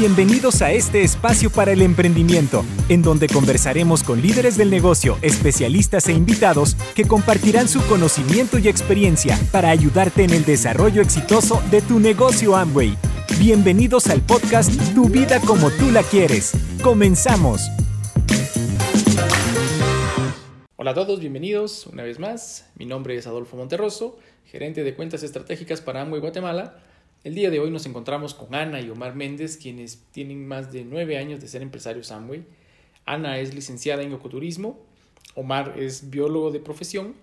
Bienvenidos 0.00 0.62
a 0.62 0.72
este 0.72 1.02
espacio 1.02 1.50
para 1.50 1.72
el 1.72 1.82
emprendimiento, 1.82 2.64
en 2.88 3.02
donde 3.02 3.26
conversaremos 3.26 4.02
con 4.02 4.22
líderes 4.22 4.56
del 4.56 4.70
negocio, 4.70 5.18
especialistas 5.20 6.08
e 6.08 6.14
invitados 6.14 6.74
que 6.94 7.04
compartirán 7.04 7.68
su 7.68 7.86
conocimiento 7.86 8.56
y 8.56 8.66
experiencia 8.68 9.38
para 9.52 9.68
ayudarte 9.68 10.24
en 10.24 10.30
el 10.30 10.46
desarrollo 10.46 11.02
exitoso 11.02 11.62
de 11.70 11.82
tu 11.82 12.00
negocio 12.00 12.56
Amway. 12.56 12.96
Bienvenidos 13.38 14.06
al 14.06 14.22
podcast 14.22 14.72
Tu 14.94 15.06
vida 15.10 15.38
como 15.40 15.70
tú 15.70 15.90
la 15.90 16.02
quieres. 16.02 16.52
Comenzamos. 16.82 17.60
Hola 20.76 20.92
a 20.92 20.94
todos, 20.94 21.20
bienvenidos 21.20 21.86
una 21.86 22.04
vez 22.04 22.18
más. 22.18 22.70
Mi 22.74 22.86
nombre 22.86 23.16
es 23.18 23.26
Adolfo 23.26 23.58
Monterroso, 23.58 24.18
gerente 24.46 24.82
de 24.82 24.94
cuentas 24.94 25.22
estratégicas 25.22 25.82
para 25.82 26.00
Amway 26.00 26.22
Guatemala 26.22 26.84
el 27.22 27.34
día 27.34 27.50
de 27.50 27.60
hoy 27.60 27.70
nos 27.70 27.84
encontramos 27.84 28.34
con 28.34 28.54
Ana 28.54 28.80
y 28.80 28.88
Omar 28.88 29.14
Méndez, 29.14 29.58
quienes 29.58 30.04
tienen 30.10 30.46
más 30.46 30.72
de 30.72 30.84
nueve 30.84 31.18
años 31.18 31.40
de 31.40 31.48
ser 31.48 31.60
empresarios 31.60 32.10
Amway. 32.10 32.46
Ana 33.04 33.38
es 33.38 33.54
licenciada 33.54 34.02
en 34.02 34.12
ecoturismo, 34.12 34.86
Omar 35.34 35.74
es 35.78 36.08
biólogo 36.10 36.50
de 36.50 36.60
profesión 36.60 37.14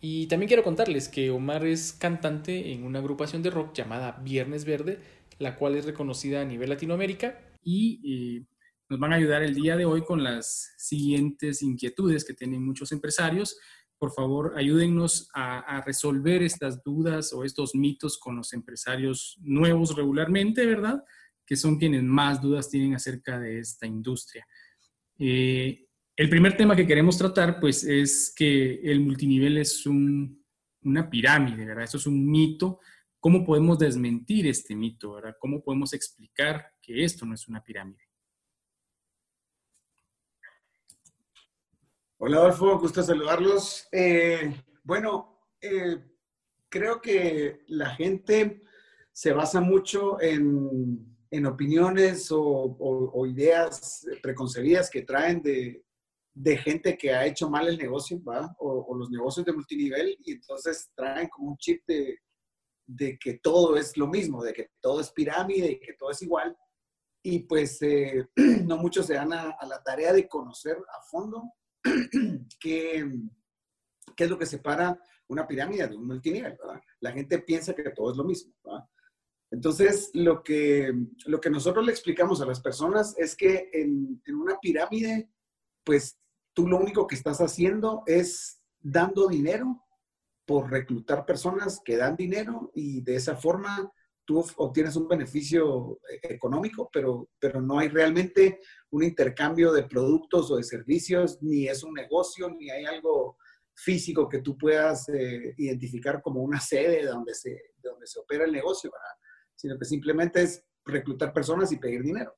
y 0.00 0.26
también 0.26 0.48
quiero 0.48 0.62
contarles 0.62 1.08
que 1.08 1.30
Omar 1.30 1.66
es 1.66 1.92
cantante 1.92 2.72
en 2.72 2.84
una 2.84 3.00
agrupación 3.00 3.42
de 3.42 3.50
rock 3.50 3.74
llamada 3.74 4.20
Viernes 4.22 4.64
Verde, 4.64 5.00
la 5.38 5.56
cual 5.56 5.74
es 5.74 5.86
reconocida 5.86 6.40
a 6.40 6.44
nivel 6.44 6.70
Latinoamérica 6.70 7.40
y 7.64 8.00
eh, 8.04 8.44
nos 8.88 9.00
van 9.00 9.12
a 9.12 9.16
ayudar 9.16 9.42
el 9.42 9.54
día 9.54 9.76
de 9.76 9.86
hoy 9.86 10.02
con 10.02 10.22
las 10.22 10.74
siguientes 10.76 11.62
inquietudes 11.62 12.24
que 12.24 12.34
tienen 12.34 12.64
muchos 12.64 12.92
empresarios 12.92 13.58
por 14.02 14.10
favor, 14.10 14.54
ayúdennos 14.56 15.28
a, 15.32 15.80
resolver 15.86 16.42
estas 16.42 16.82
dudas 16.82 17.32
o 17.32 17.44
estos 17.44 17.76
mitos 17.76 18.18
con 18.18 18.34
los 18.34 18.52
empresarios 18.52 19.38
nuevos 19.42 19.94
regularmente, 19.94 20.66
¿verdad? 20.66 21.04
Que 21.46 21.54
son 21.54 21.78
quienes 21.78 22.02
más 22.02 22.42
dudas 22.42 22.68
tienen 22.68 22.94
acerca 22.94 23.38
de 23.38 23.60
esta 23.60 23.86
industria. 23.86 24.44
Eh, 25.20 25.86
el 26.16 26.28
primer 26.28 26.56
tema 26.56 26.74
que 26.74 26.84
queremos 26.84 27.16
tratar, 27.16 27.60
pues, 27.60 27.84
es 27.84 28.34
que 28.34 28.80
el 28.82 28.98
multinivel 28.98 29.58
es 29.58 29.86
una 29.86 31.08
pirámide, 31.08 31.64
¿verdad? 31.64 31.84
Eso 31.84 31.98
es 31.98 32.06
un 32.08 32.28
mito. 32.28 32.80
¿Cómo 33.20 33.46
podemos 33.46 33.78
desmentir 33.78 34.48
este 34.48 34.74
mito, 34.74 35.12
¿verdad? 35.12 35.36
¿Cómo 35.38 35.62
podemos 35.62 35.92
explicar 35.92 36.72
que 36.82 37.04
esto 37.04 37.24
no 37.24 37.34
es 37.34 37.46
una 37.46 37.62
pirámide? 37.62 38.02
Hola 42.24 42.36
Adolfo, 42.36 42.78
gusto 42.78 43.02
saludarlos. 43.02 43.88
Eh, 43.90 44.54
bueno, 44.84 45.40
eh, 45.60 46.00
creo 46.68 47.00
que 47.00 47.64
la 47.66 47.96
gente 47.96 48.62
se 49.10 49.32
basa 49.32 49.60
mucho 49.60 50.20
en, 50.20 51.04
opiniones 51.44 52.28
o, 52.30 53.26
ideas 53.26 54.06
preconcebidas 54.22 54.88
que 54.88 55.02
traen 55.02 55.42
de, 55.42 56.56
gente 56.58 56.96
que 56.96 57.12
ha 57.12 57.26
hecho 57.26 57.50
mal 57.50 57.66
el 57.66 57.76
negocio, 57.76 58.22
¿va? 58.22 58.54
O, 58.60 58.94
los 58.94 59.10
negocios 59.10 59.44
de 59.44 59.54
multinivel, 59.54 60.16
y 60.24 60.30
entonces 60.30 60.92
traen 60.94 61.26
como 61.26 61.48
un 61.48 61.56
chip 61.56 61.82
de, 61.88 63.18
que 63.18 63.40
todo 63.42 63.76
es 63.76 63.96
lo 63.96 64.06
mismo, 64.06 64.44
de 64.44 64.52
que 64.52 64.70
todo 64.80 65.00
es 65.00 65.10
pirámide 65.10 65.80
que 65.80 65.94
todo 65.94 66.12
es 66.12 66.22
igual. 66.22 66.56
Y 67.20 67.40
pues 67.40 67.82
eh, 67.82 68.28
no 68.64 68.76
muchos 68.76 69.06
se 69.06 69.14
dan 69.14 69.32
a 69.32 69.66
la 69.66 69.82
tarea 69.82 70.12
de 70.12 70.28
conocer 70.28 70.76
a 70.76 71.02
fondo 71.10 71.52
¿qué, 72.60 73.10
¿qué 74.16 74.24
es 74.24 74.30
lo 74.30 74.38
que 74.38 74.46
separa 74.46 74.98
una 75.28 75.46
pirámide 75.46 75.88
de 75.88 75.96
un 75.96 76.06
multinivel? 76.06 76.56
La 77.00 77.12
gente 77.12 77.38
piensa 77.38 77.74
que 77.74 77.90
todo 77.90 78.12
es 78.12 78.16
lo 78.16 78.24
mismo. 78.24 78.52
Entonces, 79.50 80.10
lo 80.14 80.42
que, 80.42 80.92
lo 81.26 81.40
que 81.40 81.50
nosotros 81.50 81.84
le 81.84 81.92
explicamos 81.92 82.40
a 82.40 82.46
las 82.46 82.60
personas 82.60 83.14
es 83.18 83.36
que 83.36 83.68
en, 83.72 84.22
en 84.24 84.34
una 84.34 84.58
pirámide, 84.58 85.30
pues 85.84 86.18
tú 86.54 86.66
lo 86.66 86.78
único 86.78 87.06
que 87.06 87.16
estás 87.16 87.40
haciendo 87.40 88.02
es 88.06 88.62
dando 88.80 89.28
dinero 89.28 89.84
por 90.46 90.70
reclutar 90.70 91.24
personas 91.24 91.80
que 91.84 91.96
dan 91.96 92.16
dinero 92.16 92.70
y 92.74 93.02
de 93.02 93.16
esa 93.16 93.36
forma 93.36 93.92
tú 94.24 94.44
obtienes 94.56 94.96
un 94.96 95.08
beneficio 95.08 95.98
eh, 96.10 96.20
económico, 96.22 96.88
pero, 96.92 97.28
pero 97.38 97.60
no 97.60 97.78
hay 97.78 97.88
realmente 97.88 98.60
un 98.90 99.02
intercambio 99.02 99.72
de 99.72 99.84
productos 99.84 100.50
o 100.50 100.56
de 100.56 100.62
servicios, 100.62 101.42
ni 101.42 101.68
es 101.68 101.82
un 101.82 101.94
negocio, 101.94 102.48
ni 102.50 102.70
hay 102.70 102.84
algo 102.84 103.36
físico 103.74 104.28
que 104.28 104.40
tú 104.40 104.56
puedas 104.56 105.08
eh, 105.08 105.54
identificar 105.56 106.20
como 106.22 106.42
una 106.42 106.60
sede 106.60 107.06
donde 107.06 107.34
se, 107.34 107.72
donde 107.82 108.06
se 108.06 108.20
opera 108.20 108.44
el 108.44 108.52
negocio, 108.52 108.92
sino 109.56 109.78
que 109.78 109.84
simplemente 109.84 110.42
es 110.42 110.64
reclutar 110.84 111.32
personas 111.32 111.72
y 111.72 111.78
pedir 111.78 112.02
dinero. 112.02 112.34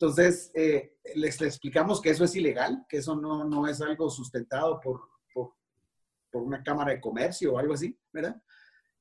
Entonces, 0.00 0.50
eh, 0.54 0.96
les, 1.14 1.40
explicamos 1.42 2.00
que 2.00 2.10
eso 2.10 2.24
es 2.24 2.34
ilegal, 2.34 2.86
que 2.88 2.98
eso 2.98 3.14
no, 3.14 3.44
no 3.44 3.66
es 3.66 3.82
algo 3.82 4.08
sustentado 4.08 4.80
por, 4.80 5.00
por, 5.34 5.52
por, 6.30 6.42
una 6.42 6.62
cámara 6.62 6.92
de 6.92 7.00
comercio 7.00 7.52
o 7.52 7.58
algo 7.58 7.74
así, 7.74 7.98
¿verdad? 8.10 8.40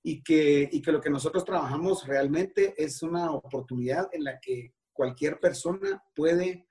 Y 0.03 0.23
que, 0.23 0.69
y 0.71 0.81
que 0.81 0.91
lo 0.91 1.01
que 1.01 1.09
nosotros 1.09 1.43
trabajamos 1.43 2.07
realmente 2.07 2.73
es 2.77 3.03
una 3.03 3.31
oportunidad 3.31 4.07
en 4.11 4.23
la 4.23 4.39
que 4.39 4.73
cualquier 4.93 5.39
persona 5.39 6.03
puede 6.15 6.67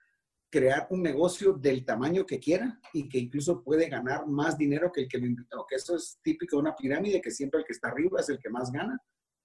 crear 0.51 0.87
un 0.91 1.03
negocio 1.03 1.53
del 1.53 1.85
tamaño 1.85 2.25
que 2.25 2.39
quiera 2.39 2.81
y 2.93 3.09
que 3.09 3.19
incluso 3.19 3.63
puede 3.63 3.89
ganar 3.89 4.27
más 4.27 4.57
dinero 4.57 4.91
que 4.93 5.03
el 5.03 5.09
que 5.09 5.19
lo 5.19 5.27
invitó, 5.27 5.67
que 5.69 5.77
eso 5.77 5.97
es 5.97 6.19
típico 6.23 6.57
de 6.57 6.63
una 6.63 6.77
pirámide, 6.77 7.21
que 7.21 7.31
siempre 7.31 7.61
el 7.61 7.67
que 7.67 7.73
está 7.73 7.89
arriba 7.89 8.21
es 8.21 8.29
el 8.31 8.39
que 8.39 8.49
más 8.49 8.73
gana 8.73 8.99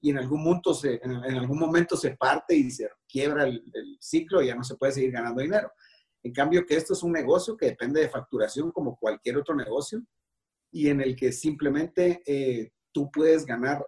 y 0.04 0.10
en 0.10 0.18
algún, 0.18 0.44
momento 0.44 0.74
se, 0.74 1.00
en, 1.02 1.14
algún 1.14 1.58
momento 1.58 1.96
se 1.96 2.18
parte 2.18 2.54
y 2.54 2.70
se 2.70 2.90
quiebra 3.08 3.46
el, 3.46 3.64
ciclo 4.02 4.42
y 4.42 4.48
ya 4.48 4.56
no 4.56 4.64
se 4.66 4.76
puede 4.76 4.92
seguir 4.92 5.12
ganando 5.12 5.42
dinero. 5.42 5.72
En 6.22 6.34
cambio, 6.34 6.66
que 6.66 6.76
esto 6.76 6.92
es 6.92 7.04
un 7.04 7.14
negocio 7.14 7.56
que 7.56 7.68
depende 7.68 8.02
de 8.02 8.10
facturación 8.10 8.70
como 8.72 8.98
cualquier 8.98 9.38
otro 9.38 9.56
negocio 9.56 10.04
y 10.74 10.90
en 10.90 11.00
el 11.00 11.16
que 11.16 11.32
simplemente 11.32 12.22
eh, 12.26 12.73
tú 12.94 13.12
puedes 13.12 13.46
ganar 13.46 13.86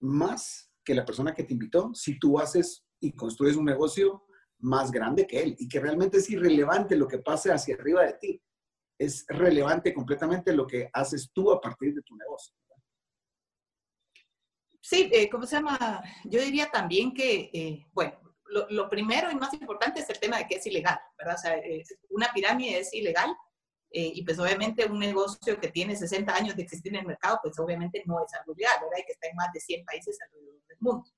más 0.00 0.70
que 0.84 0.94
la 0.94 1.04
persona 1.04 1.34
que 1.34 1.44
te 1.44 1.52
invitó 1.52 1.92
si 1.94 2.18
tú 2.18 2.38
haces 2.38 2.86
y 3.00 3.12
construyes 3.12 3.56
un 3.56 3.64
negocio 3.64 4.24
más 4.58 4.90
grande 4.90 5.26
que 5.26 5.42
él 5.42 5.56
y 5.58 5.68
que 5.68 5.80
realmente 5.80 6.18
es 6.18 6.30
irrelevante 6.30 6.96
lo 6.96 7.06
que 7.06 7.18
pase 7.18 7.52
hacia 7.52 7.74
arriba 7.74 8.04
de 8.04 8.14
ti. 8.14 8.42
Es 8.98 9.26
relevante 9.28 9.92
completamente 9.92 10.54
lo 10.54 10.66
que 10.66 10.88
haces 10.92 11.30
tú 11.34 11.52
a 11.52 11.60
partir 11.60 11.92
de 11.92 12.02
tu 12.02 12.16
negocio. 12.16 12.54
Sí, 14.80 15.10
eh, 15.12 15.28
¿cómo 15.28 15.44
se 15.44 15.56
llama? 15.56 16.02
Yo 16.24 16.40
diría 16.40 16.70
también 16.70 17.12
que, 17.12 17.50
eh, 17.52 17.86
bueno, 17.92 18.18
lo, 18.70 18.88
primero 18.88 19.30
y 19.30 19.34
más 19.34 19.52
importante 19.52 20.00
es 20.00 20.08
el 20.08 20.20
tema 20.20 20.38
de 20.38 20.46
que 20.46 20.54
es 20.54 20.66
ilegal, 20.66 20.98
¿verdad? 21.18 21.34
O 21.34 21.38
sea, 21.38 21.60
una 22.10 22.28
pirámide 22.32 22.78
es 22.78 22.94
ilegal 22.94 23.36
eh, 23.98 24.12
y 24.14 24.22
pues 24.24 24.38
obviamente 24.38 24.84
un 24.84 24.98
negocio 24.98 25.58
que 25.58 25.68
tiene 25.68 25.96
60 25.96 26.34
años 26.34 26.54
de 26.54 26.64
existir 26.64 26.92
en 26.92 27.00
el 27.00 27.06
mercado, 27.06 27.40
pues 27.42 27.58
obviamente 27.58 28.02
no 28.04 28.22
es 28.22 28.30
algo 28.34 28.52
legal, 28.54 28.74
¿verdad? 28.82 28.98
Y 28.98 29.06
que 29.06 29.12
está 29.12 29.26
en 29.26 29.36
más 29.36 29.50
de 29.54 29.60
100 29.60 29.86
países 29.86 30.18
alrededor 30.20 30.60
del 30.68 30.76
mundo. 30.80 31.10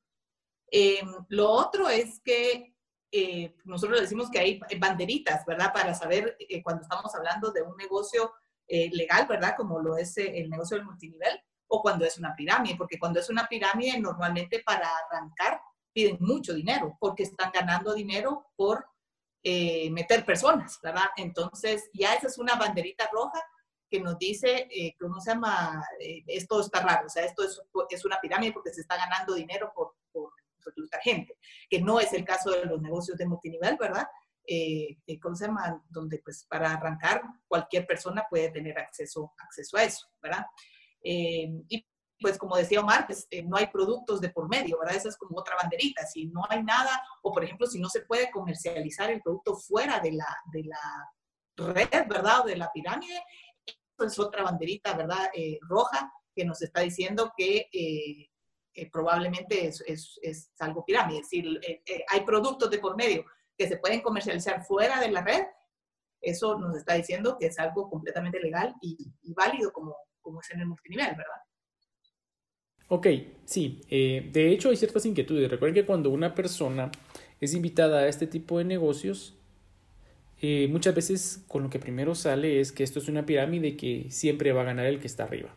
Eh, 0.71 1.01
lo 1.27 1.51
otro 1.51 1.89
es 1.89 2.21
que 2.21 2.77
eh, 3.11 3.57
nosotros 3.65 4.01
decimos 4.01 4.31
que 4.31 4.39
hay 4.39 4.61
banderitas, 4.79 5.45
¿verdad? 5.45 5.73
Para 5.73 5.93
saber 5.93 6.37
cuando 6.63 6.83
estamos 6.83 7.13
hablando 7.17 7.51
de 7.51 7.63
un 7.63 7.77
negocio 7.77 8.33
legal, 8.69 9.27
¿verdad? 9.27 9.55
Como 9.57 9.81
lo 9.81 9.97
es 9.97 10.17
el 10.19 10.49
negocio 10.49 10.77
del 10.77 10.87
multinivel, 10.87 11.43
o 11.67 11.83
cuando 11.83 12.05
es 12.05 12.17
una 12.17 12.37
pirámide, 12.37 12.77
porque 12.77 12.99
cuando 12.99 13.19
es 13.19 13.29
una 13.29 13.49
pirámide 13.49 13.99
normalmente 13.99 14.63
para 14.65 14.89
arrancar 15.11 15.61
piden 15.93 16.19
mucho 16.21 16.55
dinero, 16.55 16.97
porque 17.01 17.25
están 17.25 17.51
ganando 17.53 17.93
dinero 17.93 18.53
por 18.55 18.87
eh, 19.43 19.91
meter 19.91 20.25
personas, 20.25 20.81
¿verdad? 20.83 21.07
Entonces, 21.17 21.89
ya 21.93 22.15
esa 22.15 22.27
es 22.27 22.39
una 22.39 22.57
banderita 22.57 23.09
roja 23.13 23.41
que 23.89 24.01
nos 24.01 24.19
dice 24.19 24.69
eh, 24.71 24.95
que 24.99 25.07
se 25.21 25.31
llama, 25.31 25.83
eh, 26.01 26.25
esto 26.27 26.61
está 26.61 26.81
raro, 26.81 27.07
o 27.07 27.09
sea, 27.09 27.25
esto 27.25 27.45
es, 27.45 27.61
es, 27.89 28.05
una 28.05 28.21
pirámide 28.21 28.53
porque 28.53 28.75
se 28.75 28.83
está 28.83 28.97
ganando 28.97 29.35
dinero 29.35 29.73
por, 29.75 29.95
por 30.13 30.33
reclutar 30.65 31.01
gente, 31.01 31.39
que 31.71 31.81
no 31.81 32.01
es 32.01 32.13
el 32.13 32.25
caso 32.25 32.51
de 32.51 32.67
los 32.67 32.83
negocios 32.83 33.17
de 33.17 33.27
multinivel, 33.27 33.77
¿verdad? 33.79 34.07
¿Cómo 35.23 35.37
se 35.37 35.47
llama? 35.47 35.83
Donde, 35.89 36.19
pues, 36.19 36.45
para 36.49 36.73
arrancar, 36.73 37.23
cualquier 37.47 37.87
persona 37.87 38.27
puede 38.29 38.51
tener 38.51 38.79
acceso, 38.79 39.33
acceso 39.39 39.77
a 39.77 39.85
eso, 39.85 40.09
¿verdad? 40.21 40.47
y 41.01 41.87
pues 42.21 42.39
como 42.39 42.57
decía 42.57 42.81
Omar, 42.81 43.07
pues 43.07 43.27
eh, 43.31 43.43
no 43.43 43.57
hay 43.57 43.67
productos 43.69 44.21
de 44.21 44.31
por 44.31 44.49
medio, 44.49 44.79
¿verdad? 44.79 44.97
Esa 44.97 45.09
es 45.09 45.17
como 45.17 45.39
otra 45.39 45.57
banderita. 45.61 46.07
Si 46.07 46.27
no 46.27 46.43
hay 46.49 46.63
nada, 46.63 47.03
o 47.23 47.33
por 47.33 47.45
ejemplo, 47.45 47.67
si 47.67 47.79
no 47.79 47.89
se 47.89 48.03
puede 48.03 48.31
comercializar 48.31 49.11
el 49.11 49.23
producto 49.23 49.57
fuera 49.57 50.01
de 50.01 50.13
la, 50.13 50.37
de 50.53 50.65
la 50.65 51.73
red, 51.73 52.09
¿verdad? 52.09 52.41
O 52.43 52.47
de 52.47 52.57
la 52.57 52.71
pirámide, 52.73 53.23
eso 53.67 54.07
es 54.07 54.19
otra 54.19 54.43
banderita, 54.43 54.95
¿verdad? 54.97 55.31
Eh, 55.35 55.59
roja 55.63 56.13
que 56.35 56.45
nos 56.45 56.61
está 56.63 56.81
diciendo 56.81 57.33
que 57.37 57.69
eh, 57.73 58.91
probablemente 58.91 59.67
es, 59.67 59.81
es, 59.87 60.19
es, 60.23 60.53
algo 60.61 60.85
pirámide. 60.85 61.21
Es 61.21 61.31
decir, 61.31 61.61
hay 62.09 62.21
productos 62.21 62.71
de 62.71 62.79
por 62.79 62.97
medio 62.97 63.25
que 63.57 63.67
se 63.67 63.77
pueden 63.77 64.01
comercializar 64.01 64.65
fuera 64.65 65.01
de 65.01 65.11
la 65.11 65.23
red, 65.23 65.45
eso 66.21 66.59
nos 66.59 66.77
está 66.77 66.95
diciendo 66.95 67.37
que 67.39 67.47
es 67.47 67.59
algo 67.59 67.89
completamente 67.89 68.41
legal 68.41 68.75
y, 68.81 69.13
y 69.23 69.33
válido 69.35 69.73
como, 69.73 69.97
como 70.21 70.41
es 70.41 70.51
en 70.51 70.61
el 70.61 70.67
multinivel, 70.67 71.11
¿verdad? 71.11 71.43
Ok, 72.89 73.07
sí. 73.45 73.81
Eh, 73.91 74.29
de 74.33 74.51
hecho, 74.51 74.71
hay 74.71 74.77
ciertas 74.77 75.05
inquietudes. 75.05 75.51
Recuerden 75.51 75.75
que 75.75 75.87
cuando 75.87 76.11
una 76.11 76.35
persona 76.35 76.91
es 77.41 77.55
invitada 77.55 78.01
a 78.01 78.09
este 78.09 78.27
tipo 78.27 78.59
de 78.59 78.65
negocios, 78.65 79.35
eh, 80.41 80.69
muchas 80.71 80.95
veces 80.95 81.45
con 81.49 81.63
lo 81.65 81.71
que 81.71 81.79
primero 81.79 82.15
sale 82.15 82.61
es 82.61 82.73
que 82.73 82.85
esto 82.85 82.99
es 82.99 83.09
una 83.09 83.27
pirámide 83.27 83.77
que 83.77 84.07
siempre 84.09 84.53
va 84.53 84.63
a 84.63 84.65
ganar 84.65 84.87
el 84.87 85.01
que 85.01 85.07
está 85.07 85.25
arriba. 85.25 85.55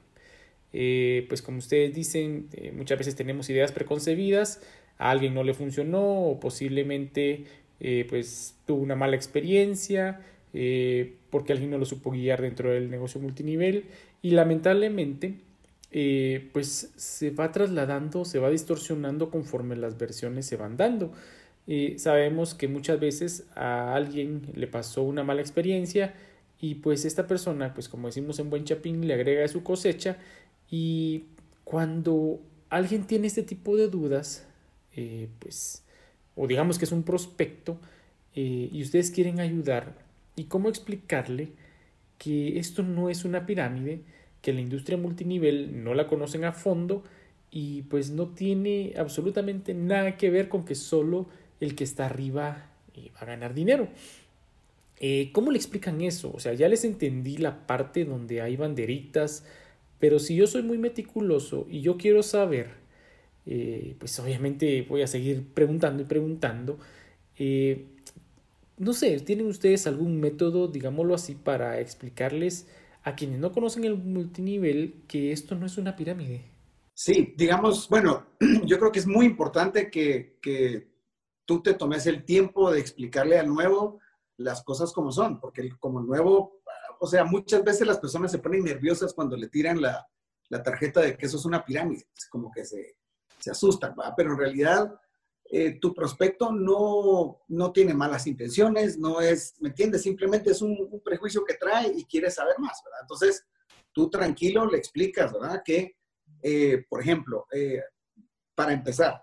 Eh, 0.74 1.25
pues 1.30 1.42
como 1.42 1.60
ustedes 1.60 1.94
dicen, 1.94 2.50
muchas 2.75 2.98
veces 2.98 3.16
tenemos 3.16 3.50
ideas 3.50 3.72
preconcebidas, 3.72 4.62
a 4.98 5.12
alguien 5.12 5.34
no 5.34 5.44
le 5.44 5.54
funcionó 5.54 6.25
o 6.25 6.39
posiblemente 6.39 7.45
pues 8.10 8.56
tuvo 8.68 8.81
una 8.81 8.95
mala 8.95 9.16
experiencia 9.16 10.22
porque 11.31 11.54
alguien 11.54 11.72
no 11.72 11.77
lo 11.80 11.86
supo 11.86 12.12
guiar 12.12 12.42
dentro 12.42 12.72
del 12.72 12.92
negocio 12.92 13.19
multinivel 13.19 13.86
y 14.22 14.31
lamentablemente 14.31 15.36
pues 15.91 16.93
se 16.95 17.31
va 17.31 17.51
trasladando, 17.51 18.23
se 18.23 18.39
va 18.39 18.49
distorsionando 18.49 19.29
conforme 19.29 19.75
las 19.75 19.97
versiones 19.97 20.45
se 20.45 20.55
van 20.55 20.77
dando. 20.77 21.11
Y 21.67 21.99
sabemos 21.99 22.53
que 22.53 22.67
muchas 22.67 22.99
veces 22.99 23.45
a 23.55 23.93
alguien 23.93 24.41
le 24.53 24.67
pasó 24.67 25.03
una 25.03 25.23
mala 25.23 25.41
experiencia 25.41 26.13
y 26.59 26.75
pues 26.75 27.05
esta 27.05 27.27
persona, 27.27 27.73
pues 27.73 27.89
como 27.89 28.07
decimos 28.07 28.39
en 28.39 28.49
buen 28.49 28.65
chapín, 28.65 29.07
le 29.07 29.13
agrega 29.15 29.47
su 29.47 29.63
cosecha 29.63 30.17
y 30.69 31.25
cuando 31.63 32.39
alguien 32.69 33.05
tiene 33.05 33.27
este 33.27 33.43
tipo 33.43 33.75
de 33.75 33.88
dudas, 33.88 34.45
eh, 34.95 35.27
pues, 35.39 35.83
o 36.35 36.47
digamos 36.47 36.77
que 36.77 36.85
es 36.85 36.91
un 36.91 37.03
prospecto 37.03 37.79
eh, 38.35 38.69
y 38.71 38.81
ustedes 38.81 39.11
quieren 39.11 39.39
ayudar, 39.39 39.95
¿y 40.35 40.45
cómo 40.45 40.69
explicarle 40.69 41.49
que 42.17 42.59
esto 42.59 42.83
no 42.83 43.09
es 43.09 43.25
una 43.25 43.45
pirámide, 43.45 44.01
que 44.41 44.53
la 44.53 44.61
industria 44.61 44.97
multinivel 44.97 45.83
no 45.83 45.93
la 45.93 46.07
conocen 46.07 46.45
a 46.45 46.51
fondo 46.51 47.03
y 47.51 47.83
pues 47.83 48.11
no 48.11 48.29
tiene 48.29 48.93
absolutamente 48.97 49.73
nada 49.73 50.17
que 50.17 50.29
ver 50.29 50.49
con 50.49 50.65
que 50.65 50.75
solo 50.75 51.27
el 51.59 51.75
que 51.75 51.83
está 51.83 52.05
arriba 52.05 52.69
va 52.97 53.21
a 53.21 53.25
ganar 53.25 53.53
dinero. 53.53 53.88
Eh, 54.99 55.31
¿Cómo 55.33 55.51
le 55.51 55.57
explican 55.57 56.01
eso? 56.01 56.31
O 56.33 56.39
sea, 56.39 56.53
ya 56.53 56.69
les 56.69 56.85
entendí 56.85 57.38
la 57.38 57.65
parte 57.65 58.05
donde 58.05 58.41
hay 58.41 58.55
banderitas, 58.55 59.43
pero 59.99 60.19
si 60.19 60.35
yo 60.35 60.47
soy 60.47 60.61
muy 60.63 60.77
meticuloso 60.77 61.67
y 61.69 61.81
yo 61.81 61.97
quiero 61.97 62.23
saber, 62.23 62.69
eh, 63.45 63.95
pues 63.99 64.19
obviamente 64.19 64.85
voy 64.88 65.01
a 65.01 65.07
seguir 65.07 65.43
preguntando 65.53 66.03
y 66.03 66.05
preguntando. 66.05 66.79
Eh, 67.38 67.85
no 68.77 68.93
sé, 68.93 69.19
¿tienen 69.19 69.47
ustedes 69.47 69.88
algún 69.88 70.19
método, 70.19 70.67
digámoslo 70.67 71.15
así, 71.15 71.35
para 71.35 71.79
explicarles 71.79 72.67
a 73.03 73.15
quienes 73.15 73.39
no 73.39 73.51
conocen 73.51 73.83
el 73.83 73.98
multinivel 73.98 75.03
que 75.07 75.31
esto 75.31 75.56
no 75.56 75.65
es 75.65 75.77
una 75.77 75.95
pirámide? 75.95 76.51
Sí, 76.94 77.33
digamos, 77.36 77.89
bueno, 77.89 78.27
yo 78.65 78.77
creo 78.77 78.92
que 78.92 79.00
es 79.00 79.07
muy 79.07 79.25
importante 79.25 79.89
que, 79.89 80.38
que 80.42 80.92
tú 81.45 81.62
te 81.62 81.74
tomes 81.74 82.06
el 82.06 82.24
tiempo 82.25 82.71
de 82.71 82.80
explicarle 82.80 83.39
al 83.39 83.48
nuevo 83.48 84.00
las 84.38 84.63
cosas 84.63 84.92
como 84.92 85.12
son, 85.12 85.39
porque 85.39 85.69
como 85.80 86.01
nuevo, 86.01 86.62
o 87.00 87.07
sea, 87.07 87.24
muchas 87.24 87.63
veces 87.63 87.88
las 87.88 88.00
personas 88.00 88.31
se 88.31 88.39
ponen 88.39 88.63
nerviosas 88.63 89.13
cuando 89.13 89.36
le 89.36 89.48
tiran 89.48 89.81
la, 89.81 90.07
la 90.50 90.62
tarjeta 90.62 91.01
de 91.01 91.18
que 91.18 91.25
eso 91.25 91.38
es 91.38 91.45
una 91.45 91.63
pirámide, 91.63 92.07
como 92.30 92.51
que 92.51 92.65
se, 92.65 92.98
se 93.39 93.51
asustan, 93.51 93.95
¿va? 94.00 94.13
pero 94.15 94.31
en 94.31 94.38
realidad 94.38 95.00
eh, 95.53 95.80
tu 95.81 95.94
prospecto 95.94 96.53
no, 96.53 97.42
no 97.50 97.74
tiene 97.74 97.94
malas 97.94 98.25
intenciones, 98.25 98.98
no 98.98 99.19
es, 99.19 99.56
¿me 99.59 99.68
entiendes? 99.68 100.03
Simplemente 100.03 100.51
es 100.51 100.62
un, 100.62 101.01
prejuicio 101.03 101.44
que 101.44 101.56
trae 101.56 101.92
y 101.94 102.06
quiere 102.06 102.31
saber 102.31 102.57
más, 102.57 102.81
¿verdad? 102.86 103.00
Entonces, 103.01 103.45
tú 103.92 104.09
tranquilo 104.09 104.65
le 104.65 104.77
explicas, 104.77 105.33
¿verdad? 105.33 105.62
Que, 105.65 105.98
eh, 106.42 106.86
por 106.88 107.01
ejemplo, 107.01 107.48
eh, 107.51 107.81
para 108.56 108.71
empezar, 108.71 109.21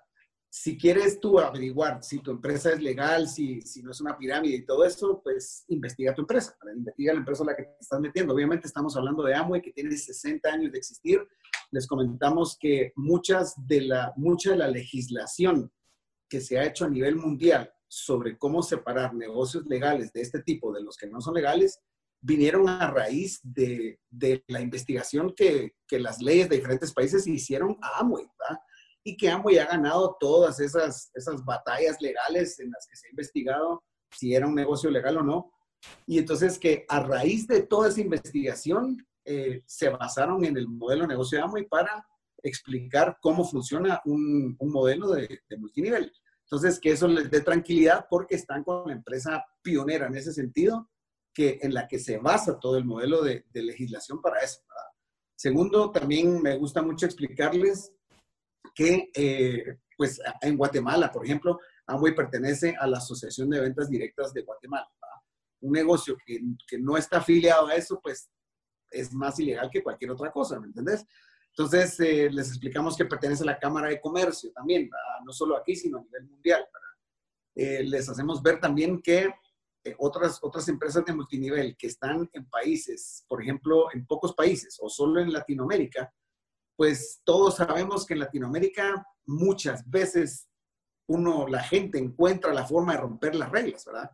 si 0.51 0.77
quieres 0.77 1.19
tú 1.19 1.39
averiguar 1.39 2.05
si 2.05 2.19
tu 2.19 2.31
empresa 2.31 2.73
es 2.73 2.83
legal, 2.83 3.27
si, 3.27 3.63
si 3.63 3.83
no 3.83 3.93
es 3.93 4.01
una 4.03 4.19
pirámide 4.19 4.57
y 4.57 4.67
todo 4.67 4.85
eso, 4.85 5.23
pues 5.23 5.65
investiga 5.69 6.15
tu 6.15 6.23
empresa, 6.23 6.59
investiga 6.77 7.15
la 7.15 7.21
empresa 7.21 7.43
a 7.43 7.47
la 7.47 7.57
que 7.57 7.63
te 7.63 7.77
estás 7.81 8.01
metiendo. 8.01 8.35
Obviamente 8.35 8.67
estamos 8.67 8.95
hablando 8.99 9.23
de 9.23 9.35
Amway, 9.35 9.63
que 9.63 9.73
tiene 9.73 9.97
60 9.97 10.47
años 10.47 10.73
de 10.73 10.79
existir. 10.79 11.27
Les 11.71 11.87
comentamos 11.87 12.59
que 12.61 12.93
muchas 12.97 13.55
de 13.67 13.81
la, 13.81 14.13
mucha 14.17 14.51
de 14.51 14.59
la 14.59 14.69
legislación 14.69 15.73
que 16.29 16.41
se 16.41 16.59
ha 16.59 16.65
hecho 16.65 16.85
a 16.85 16.91
nivel 16.91 17.17
mundial 17.17 17.73
sobre 17.89 18.37
cómo 18.37 18.63
separar 18.63 19.15
negocios 19.15 19.65
legales 19.67 20.13
de 20.13 20.21
este 20.21 20.43
tipo 20.43 20.73
de 20.73 20.83
los 20.83 20.97
que 20.97 21.07
no 21.07 21.21
son 21.21 21.35
legales, 21.35 21.81
vinieron 22.21 22.69
a 22.69 22.91
raíz 22.91 23.41
de, 23.43 24.01
de 24.11 24.45
la 24.49 24.61
investigación 24.61 25.33
que, 25.35 25.75
que, 25.87 25.99
las 25.99 26.21
leyes 26.21 26.49
de 26.49 26.57
diferentes 26.57 26.93
países 26.93 27.27
hicieron 27.27 27.79
a 27.81 28.01
Amway. 28.01 28.27
y 29.05 29.17
que 29.17 29.31
Amway 29.31 29.59
ha 29.59 29.67
ganado 29.67 30.17
todas 30.19 30.61
esas, 30.61 31.11
esas 31.15 31.45
batallas 31.45 32.01
legales 32.01 32.59
en 32.61 32.71
las 32.71 32.87
que 32.87 32.97
se 32.97 33.07
ha 33.07 33.11
investigado 33.11 33.83
si 34.11 34.35
era 34.35 34.47
un 34.47 34.55
negocio 34.55 34.91
legal 34.91 35.19
o 35.19 35.23
no. 35.23 35.53
Y 36.07 36.19
entonces 36.19 36.59
que 36.59 36.85
a 36.89 37.01
raíz 37.01 37.47
de 37.47 37.63
toda 37.63 37.89
esa 37.89 38.01
investigación 38.01 39.07
eh, 39.25 39.63
se 39.67 39.89
basaron 39.91 40.45
en 40.45 40.57
el 40.57 40.69
modelo 40.69 41.03
de 41.03 41.09
negocio 41.09 41.39
de 41.39 41.45
Amway 41.45 41.67
para 41.69 42.05
explicar 42.43 43.19
cómo 43.21 43.45
funciona 43.45 44.01
un, 44.05 44.57
un 44.59 44.73
modelo 44.73 45.11
de, 45.11 45.41
de, 45.49 45.57
multinivel. 45.57 46.13
Entonces, 46.45 46.81
que 46.81 46.93
eso 46.93 47.09
les 47.09 47.31
dé 47.31 47.41
tranquilidad 47.41 48.07
porque 48.09 48.37
están 48.37 48.65
con 48.65 48.87
la 48.87 48.95
empresa 48.95 49.45
pionera 49.63 50.07
en 50.07 50.17
ese 50.17 50.33
sentido, 50.33 50.91
que, 51.35 51.59
en 51.63 51.75
la 51.75 51.87
que 51.87 51.99
se 51.99 52.19
basa 52.19 52.59
todo 52.59 52.79
el 52.79 52.85
modelo 52.85 53.23
de, 53.23 53.45
de 53.51 53.63
legislación 53.63 54.21
para 54.21 54.41
eso. 54.41 54.61
Segundo, 55.37 55.93
también 55.93 56.43
me 56.43 56.57
gusta 56.57 56.83
mucho 56.83 57.07
explicarles 57.07 57.93
que 58.75 59.11
eh, 59.15 59.79
pues 59.97 60.21
en 60.41 60.57
Guatemala, 60.57 61.11
por 61.11 61.25
ejemplo, 61.25 61.59
Amway 61.87 62.15
pertenece 62.15 62.75
a 62.79 62.87
la 62.87 62.99
Asociación 62.99 63.51
de 63.51 63.61
Ventas 63.61 63.89
Directas 63.89 64.33
de 64.33 64.43
Guatemala. 64.43 64.89
Un 65.61 65.73
negocio 65.73 66.17
que, 66.25 66.41
que, 66.67 66.79
no 66.79 66.97
está 66.97 67.19
afiliado 67.19 67.67
a 67.67 67.75
eso, 67.75 68.01
pues 68.01 68.31
es 68.91 69.13
más 69.13 69.39
ilegal 69.41 69.69
que 69.71 69.83
cualquier 69.83 70.13
otra 70.13 70.31
cosa, 70.31 70.61
¿me 70.61 70.69
entendés? 70.69 71.05
Entonces, 71.51 71.99
eh, 72.01 72.31
les 72.31 72.49
explicamos 72.49 72.97
que 72.97 73.05
pertenece 73.05 73.43
a 73.43 73.47
la 73.47 73.59
Cámara 73.59 73.89
de 73.89 74.01
Comercio 74.01 74.53
también, 74.53 74.89
no 75.25 75.33
solo 75.33 75.57
aquí, 75.57 75.75
sino 75.75 75.99
a 75.99 76.03
nivel 76.03 76.25
mundial. 76.25 76.67
Eh, 77.55 77.83
les 77.83 78.09
hacemos 78.09 78.43
ver 78.43 78.61
también 78.61 79.03
que 79.03 79.29
otras, 79.99 80.39
otras 80.43 80.69
empresas 80.69 81.05
de 81.05 81.15
multinivel 81.15 81.77
que 81.77 81.87
están 81.87 82.29
en 82.33 82.49
países, 82.49 83.25
por 83.29 83.43
ejemplo, 83.43 83.93
en 83.93 84.07
pocos 84.07 84.35
países 84.35 84.79
o 84.81 84.89
solo 84.89 85.21
en 85.21 85.33
Latinoamérica, 85.33 86.13
pues 86.77 87.21
todos 87.25 87.57
sabemos 87.57 88.07
que 88.07 88.15
en 88.15 88.21
Latinoamérica 88.21 89.05
muchas 89.27 89.89
veces 89.89 90.49
uno, 91.09 91.49
la 91.49 91.63
gente 91.63 91.99
encuentra 91.99 92.53
la 92.53 92.67
forma 92.67 92.93
de 92.93 93.01
romper 93.01 93.35
las 93.35 93.51
reglas, 93.51 93.85
¿verdad? 93.85 94.11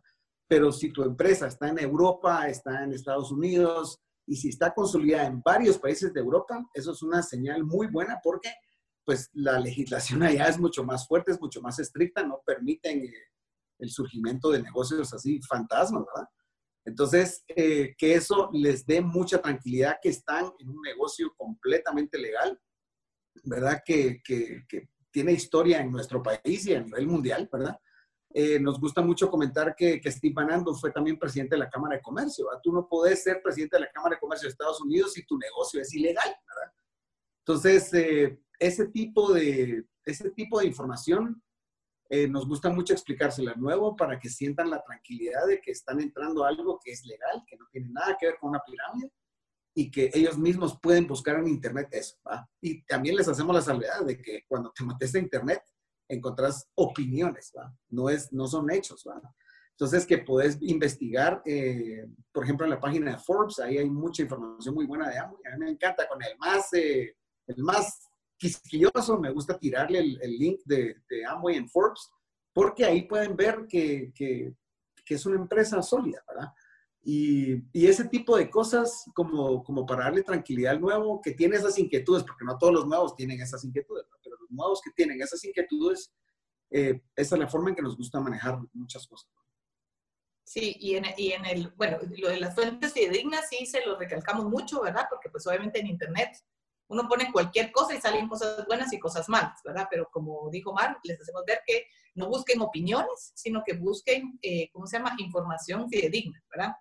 Pero 0.47 0.71
si 0.71 0.91
tu 0.91 1.03
empresa 1.03 1.47
está 1.47 1.69
en 1.69 1.79
Europa, 1.79 2.47
está 2.47 2.83
en 2.83 2.93
Estados 2.93 3.31
Unidos 3.31 4.01
y 4.27 4.35
si 4.35 4.49
está 4.49 4.73
consolidada 4.73 5.27
en 5.27 5.41
varios 5.41 5.77
países 5.77 6.13
de 6.13 6.19
Europa, 6.19 6.65
eso 6.73 6.91
es 6.91 7.01
una 7.01 7.21
señal 7.21 7.63
muy 7.63 7.87
buena 7.87 8.19
porque 8.23 8.51
pues 9.05 9.29
la 9.33 9.59
legislación 9.59 10.23
allá 10.23 10.47
es 10.47 10.59
mucho 10.59 10.83
más 10.83 11.07
fuerte, 11.07 11.31
es 11.31 11.39
mucho 11.39 11.61
más 11.61 11.77
estricta, 11.79 12.23
no 12.23 12.41
permiten 12.45 13.07
el 13.79 13.89
surgimiento 13.89 14.49
de 14.49 14.63
negocios 14.63 15.13
así 15.13 15.39
fantasmas, 15.47 16.03
¿verdad? 16.05 16.29
Entonces, 16.85 17.43
eh, 17.47 17.95
que 17.97 18.13
eso 18.13 18.49
les 18.53 18.85
dé 18.85 19.01
mucha 19.01 19.41
tranquilidad 19.41 19.97
que 20.01 20.09
están 20.09 20.51
en 20.59 20.69
un 20.69 20.81
negocio 20.81 21.33
completamente 21.35 22.17
legal, 22.17 22.59
¿verdad? 23.43 23.81
Que, 23.83 24.21
que, 24.23 24.65
tiene 25.11 25.31
historia 25.31 25.79
en 25.79 25.93
nuestro 25.93 26.21
país 26.21 26.67
y 26.67 26.73
a 26.73 26.81
nivel 26.81 27.07
mundial, 27.07 27.47
¿verdad? 27.49 27.79
Eh, 28.37 28.59
nos 28.59 28.81
gusta 28.81 29.01
mucho 29.01 29.31
comentar 29.31 29.73
que, 29.77 30.01
que 30.01 30.11
Steve 30.11 30.33
Banando 30.33 30.73
fue 30.73 30.91
también 30.91 31.17
presidente 31.17 31.55
de 31.55 31.59
la 31.59 31.69
Cámara 31.69 31.95
de 31.95 32.01
Comercio. 32.01 32.47
¿verdad? 32.47 32.59
Tú 32.61 32.73
no 32.73 32.85
puedes 32.85 33.23
ser 33.23 33.41
presidente 33.41 33.77
de 33.77 33.83
la 33.83 33.91
Cámara 33.93 34.15
de 34.15 34.19
Comercio 34.19 34.47
de 34.47 34.51
Estados 34.51 34.81
Unidos 34.81 35.13
si 35.13 35.25
tu 35.25 35.37
negocio 35.37 35.79
es 35.79 35.93
ilegal, 35.93 36.35
¿verdad? 36.45 36.73
Entonces, 37.39 37.93
eh, 37.93 38.37
ese, 38.59 38.87
tipo 38.89 39.31
de, 39.31 39.85
ese 40.03 40.31
tipo 40.31 40.59
de 40.59 40.65
información 40.65 41.41
eh, 42.09 42.27
nos 42.27 42.45
gusta 42.45 42.69
mucho 42.69 42.91
explicársela 42.91 43.55
nuevo 43.55 43.95
para 43.95 44.19
que 44.19 44.27
sientan 44.27 44.69
la 44.69 44.83
tranquilidad 44.83 45.47
de 45.47 45.61
que 45.61 45.71
están 45.71 46.01
entrando 46.01 46.43
a 46.43 46.49
algo 46.49 46.77
que 46.83 46.91
es 46.91 47.05
legal, 47.05 47.41
que 47.47 47.55
no 47.55 47.67
tiene 47.71 47.87
nada 47.89 48.17
que 48.19 48.25
ver 48.25 48.37
con 48.37 48.49
una 48.49 48.61
pirámide 48.65 49.13
y 49.73 49.89
que 49.89 50.11
ellos 50.13 50.37
mismos 50.37 50.77
pueden 50.81 51.07
buscar 51.07 51.39
en 51.39 51.47
Internet 51.47 51.87
eso. 51.91 52.17
¿va? 52.27 52.45
Y 52.59 52.83
también 52.83 53.15
les 53.15 53.29
hacemos 53.29 53.55
la 53.55 53.61
salvedad 53.61 54.03
de 54.05 54.21
que 54.21 54.43
cuando 54.45 54.73
te 54.73 54.83
metes 54.83 55.15
a 55.15 55.19
Internet 55.19 55.61
encontrás 56.07 56.67
opiniones, 56.75 57.51
¿va? 57.57 57.75
No, 57.89 58.09
es, 58.09 58.31
no 58.31 58.47
son 58.47 58.71
hechos. 58.71 59.03
¿va? 59.07 59.21
Entonces, 59.71 60.05
que 60.05 60.19
puedes 60.19 60.57
investigar, 60.61 61.41
eh, 61.45 62.07
por 62.31 62.45
ejemplo, 62.45 62.65
en 62.65 62.71
la 62.71 62.79
página 62.79 63.11
de 63.11 63.17
Forbes, 63.17 63.59
ahí 63.59 63.77
hay 63.77 63.89
mucha 63.89 64.23
información 64.23 64.73
muy 64.73 64.85
buena 64.85 65.09
de 65.09 65.19
Amway. 65.19 65.41
A 65.45 65.57
mí 65.57 65.65
me 65.65 65.71
encanta 65.71 66.07
con 66.07 66.23
el 66.23 66.37
más, 66.37 66.71
eh, 66.73 67.13
el 67.47 67.61
más 67.61 68.07
quisquilloso, 68.37 69.19
me 69.19 69.31
gusta 69.31 69.59
tirarle 69.59 69.99
el, 69.99 70.37
link 70.37 70.61
de, 70.63 70.95
de, 71.09 71.25
Amway 71.25 71.57
en 71.57 71.69
Forbes, 71.69 72.09
porque 72.53 72.85
ahí 72.85 73.01
pueden 73.01 73.35
ver 73.35 73.65
que, 73.67 74.13
que, 74.15 74.53
que 75.05 75.15
es 75.15 75.25
una 75.25 75.35
empresa 75.35 75.81
sólida, 75.81 76.23
¿verdad? 76.25 76.53
Y, 77.03 77.55
y, 77.73 77.87
ese 77.87 78.05
tipo 78.05 78.37
de 78.37 78.49
cosas 78.49 79.03
como, 79.13 79.61
como 79.61 79.85
para 79.85 80.05
darle 80.05 80.23
tranquilidad 80.23 80.71
al 80.71 80.81
nuevo 80.81 81.21
que 81.21 81.31
tiene 81.31 81.57
esas 81.57 81.77
inquietudes, 81.77 82.23
porque 82.23 82.45
no 82.45 82.57
todos 82.57 82.73
los 82.73 82.87
nuevos 82.87 83.15
tienen 83.15 83.41
esas 83.41 83.63
inquietudes, 83.65 84.05
los 84.09 84.24
nuevos 84.55 84.81
que 84.81 84.91
tienen 84.91 85.21
esas 85.21 85.43
inquietudes, 85.43 86.13
eh, 86.71 87.01
esa 87.15 87.35
es 87.35 87.39
la 87.39 87.47
forma 87.47 87.69
en 87.69 87.75
que 87.75 87.81
nos 87.81 87.97
gusta 87.97 88.19
manejar 88.19 88.59
muchas 88.73 89.07
cosas. 89.07 89.29
Sí, 90.43 90.75
y 90.79 90.95
en, 90.95 91.05
y 91.17 91.31
en 91.31 91.45
el, 91.45 91.69
bueno, 91.75 91.97
lo 92.17 92.29
de 92.29 92.39
las 92.39 92.53
fuentes 92.53 92.93
fidedignas 92.93 93.49
sí 93.49 93.65
se 93.65 93.85
lo 93.85 93.97
recalcamos 93.97 94.45
mucho, 94.45 94.81
¿verdad? 94.81 95.07
Porque 95.09 95.29
pues 95.29 95.45
obviamente 95.47 95.79
en 95.79 95.87
Internet 95.87 96.37
uno 96.87 97.07
pone 97.07 97.31
cualquier 97.31 97.71
cosa 97.71 97.95
y 97.95 98.01
salen 98.01 98.27
cosas 98.27 98.65
buenas 98.67 98.93
y 98.93 98.99
cosas 98.99 99.27
malas, 99.27 99.59
¿verdad? 99.65 99.87
Pero 99.89 100.07
como 100.11 100.49
dijo 100.51 100.71
Mar, 100.71 100.99
les 101.03 101.19
hacemos 101.19 101.43
ver 101.47 101.61
que 101.65 101.87
no 102.13 102.27
busquen 102.27 102.61
opiniones, 102.61 103.31
sino 103.33 103.63
que 103.65 103.73
busquen, 103.73 104.37
eh, 104.41 104.69
¿cómo 104.71 104.85
se 104.85 104.97
llama? 104.97 105.15
Información 105.17 105.89
fidedigna, 105.89 106.43
¿verdad? 106.49 106.73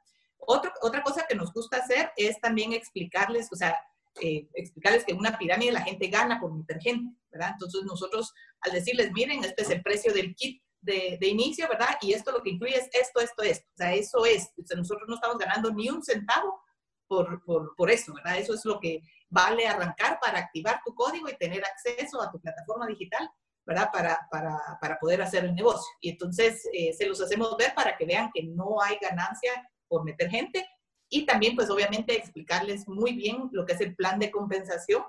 otra 0.46 1.02
cosa 1.02 1.24
que 1.26 1.34
nos 1.34 1.54
gusta 1.54 1.78
hacer 1.78 2.10
es 2.18 2.38
también 2.38 2.74
explicarles, 2.74 3.50
o 3.50 3.56
sea, 3.56 3.74
eh, 4.20 4.46
explicarles 4.54 5.04
que 5.04 5.12
en 5.12 5.18
una 5.18 5.38
pirámide 5.38 5.72
la 5.72 5.80
gente 5.80 6.08
gana 6.08 6.38
por 6.38 6.52
meter 6.52 6.80
gente, 6.80 7.16
¿verdad? 7.34 7.50
Entonces 7.52 7.82
nosotros 7.84 8.32
al 8.60 8.72
decirles, 8.72 9.12
miren, 9.12 9.44
este 9.44 9.62
es 9.62 9.70
el 9.70 9.82
precio 9.82 10.12
del 10.12 10.34
kit 10.34 10.62
de, 10.80 11.18
de, 11.20 11.28
inicio, 11.28 11.68
¿verdad? 11.68 11.96
Y 12.00 12.12
esto 12.12 12.32
lo 12.32 12.42
que 12.42 12.50
incluye 12.50 12.76
es 12.76 12.88
esto, 12.92 13.20
esto, 13.20 13.42
esto. 13.42 13.66
O 13.72 13.76
sea, 13.76 13.94
eso 13.94 14.24
es. 14.24 14.50
O 14.62 14.66
sea, 14.66 14.76
nosotros 14.76 15.08
no 15.08 15.14
estamos 15.14 15.38
ganando 15.38 15.72
ni 15.72 15.88
un 15.88 16.02
centavo 16.02 16.62
por, 17.06 17.42
por, 17.44 17.74
por, 17.76 17.90
eso, 17.90 18.14
¿verdad? 18.14 18.38
Eso 18.38 18.54
es 18.54 18.64
lo 18.64 18.78
que 18.80 19.00
vale 19.28 19.66
arrancar 19.66 20.18
para 20.20 20.38
activar 20.38 20.80
tu 20.84 20.94
código 20.94 21.28
y 21.28 21.36
tener 21.36 21.62
acceso 21.64 22.20
a 22.22 22.30
tu 22.30 22.40
plataforma 22.40 22.86
digital, 22.86 23.28
¿verdad? 23.66 23.90
Para, 23.92 24.28
para, 24.30 24.58
para 24.80 24.98
poder 24.98 25.22
hacer 25.22 25.44
el 25.44 25.54
negocio. 25.54 25.90
Y 26.00 26.10
entonces 26.10 26.62
eh, 26.72 26.92
se 26.92 27.06
los 27.06 27.20
hacemos 27.20 27.56
ver 27.56 27.74
para 27.74 27.96
que 27.96 28.06
vean 28.06 28.30
que 28.32 28.42
no 28.44 28.80
hay 28.82 28.98
ganancia 29.00 29.52
por 29.88 30.04
meter 30.04 30.30
gente 30.30 30.66
y 31.08 31.26
también, 31.26 31.54
pues 31.54 31.70
obviamente, 31.70 32.16
explicarles 32.16 32.88
muy 32.88 33.12
bien 33.12 33.48
lo 33.52 33.64
que 33.64 33.74
es 33.74 33.80
el 33.80 33.94
plan 33.94 34.18
de 34.18 34.30
compensación, 34.30 35.04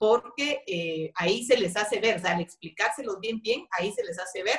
porque 0.00 0.64
eh, 0.66 1.12
ahí 1.14 1.44
se 1.44 1.58
les 1.58 1.76
hace 1.76 2.00
ver, 2.00 2.16
o 2.16 2.20
sea, 2.20 2.32
al 2.32 2.40
explicárselos 2.40 3.20
bien, 3.20 3.38
bien, 3.42 3.68
ahí 3.72 3.92
se 3.92 4.02
les 4.02 4.18
hace 4.18 4.42
ver 4.42 4.58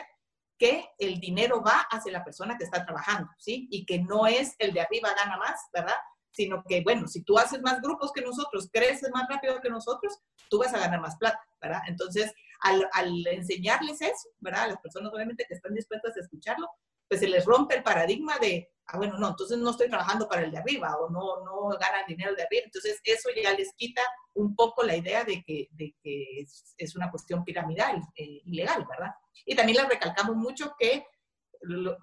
que 0.59 0.87
el 0.99 1.19
dinero 1.19 1.63
va 1.63 1.79
hacia 1.89 2.11
la 2.11 2.23
persona 2.23 2.59
que 2.59 2.63
está 2.63 2.85
trabajando, 2.85 3.27
¿sí? 3.39 3.67
Y 3.71 3.83
que 3.87 3.97
no 3.97 4.27
es 4.27 4.53
el 4.59 4.71
de 4.71 4.81
arriba 4.81 5.15
gana 5.17 5.37
más, 5.37 5.59
¿verdad? 5.73 5.95
Sino 6.31 6.63
que, 6.69 6.83
bueno, 6.83 7.07
si 7.07 7.23
tú 7.23 7.39
haces 7.39 7.59
más 7.63 7.81
grupos 7.81 8.11
que 8.11 8.21
nosotros, 8.21 8.69
creces 8.71 9.09
más 9.11 9.27
rápido 9.27 9.59
que 9.61 9.71
nosotros, 9.71 10.15
tú 10.47 10.59
vas 10.59 10.75
a 10.75 10.79
ganar 10.79 11.01
más 11.01 11.17
plata, 11.17 11.41
¿verdad? 11.59 11.81
Entonces, 11.87 12.31
al, 12.59 12.87
al 12.93 13.25
enseñarles 13.25 13.99
eso, 13.99 14.29
¿verdad? 14.41 14.65
A 14.65 14.67
las 14.67 14.79
personas 14.79 15.11
obviamente 15.11 15.45
que 15.47 15.55
están 15.55 15.73
dispuestas 15.73 16.15
a 16.17 16.19
escucharlo, 16.19 16.69
pues 17.09 17.19
se 17.19 17.27
les 17.27 17.45
rompe 17.45 17.77
el 17.77 17.81
paradigma 17.81 18.37
de, 18.37 18.69
ah, 18.91 18.97
bueno, 18.97 19.17
no, 19.17 19.29
entonces 19.29 19.57
no 19.57 19.71
estoy 19.71 19.89
trabajando 19.89 20.27
para 20.27 20.43
el 20.43 20.51
de 20.51 20.57
arriba 20.57 20.95
o 20.97 21.09
no, 21.09 21.43
no 21.43 21.69
ganan 21.77 22.05
dinero 22.07 22.35
de 22.35 22.43
arriba. 22.43 22.63
Entonces 22.65 22.99
eso 23.03 23.29
ya 23.41 23.53
les 23.53 23.73
quita 23.73 24.01
un 24.33 24.55
poco 24.55 24.83
la 24.83 24.95
idea 24.95 25.23
de 25.23 25.43
que, 25.43 25.67
de 25.71 25.95
que 26.01 26.45
es, 26.77 26.95
una 26.95 27.09
cuestión 27.09 27.43
piramidal, 27.43 28.01
eh, 28.15 28.41
ilegal, 28.45 28.85
¿verdad? 28.89 29.13
Y 29.45 29.55
también 29.55 29.77
les 29.77 29.89
recalcamos 29.89 30.35
mucho 30.35 30.75
que, 30.77 31.05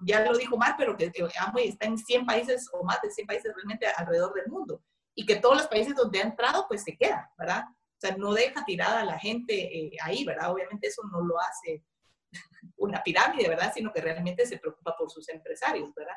ya 0.01 0.21
lo 0.21 0.37
dijo 0.37 0.57
Mar, 0.57 0.75
pero 0.77 0.95
que 0.95 1.11
Amway 1.37 1.69
está 1.69 1.85
en 1.85 1.97
100 1.97 2.25
países 2.25 2.69
o 2.71 2.83
más 2.83 3.01
de 3.01 3.11
100 3.11 3.27
países 3.27 3.53
realmente 3.53 3.87
alrededor 3.87 4.33
del 4.33 4.47
mundo 4.47 4.81
y 5.19 5.25
que 5.25 5.35
todos 5.35 5.57
los 5.57 5.67
países 5.67 5.95
donde 5.95 6.19
ha 6.19 6.23
entrado 6.23 6.65
pues 6.67 6.83
se 6.83 6.95
queda, 6.95 7.29
¿verdad? 7.37 7.65
O 7.67 7.99
sea, 7.99 8.15
no 8.15 8.33
deja 8.33 8.63
tirada 8.63 9.01
a 9.01 9.05
la 9.05 9.19
gente 9.19 9.53
eh, 9.53 9.91
ahí, 10.01 10.23
¿verdad? 10.23 10.53
Obviamente 10.53 10.87
eso 10.87 11.01
no 11.11 11.21
lo 11.21 11.37
hace 11.37 11.83
una 12.77 13.03
pirámide, 13.03 13.49
¿verdad? 13.49 13.73
Sino 13.73 13.91
que 13.91 13.99
realmente 13.99 14.45
se 14.45 14.57
preocupa 14.57 14.95
por 14.97 15.11
sus 15.11 15.27
empresarios, 15.27 15.93
¿verdad? 15.93 16.15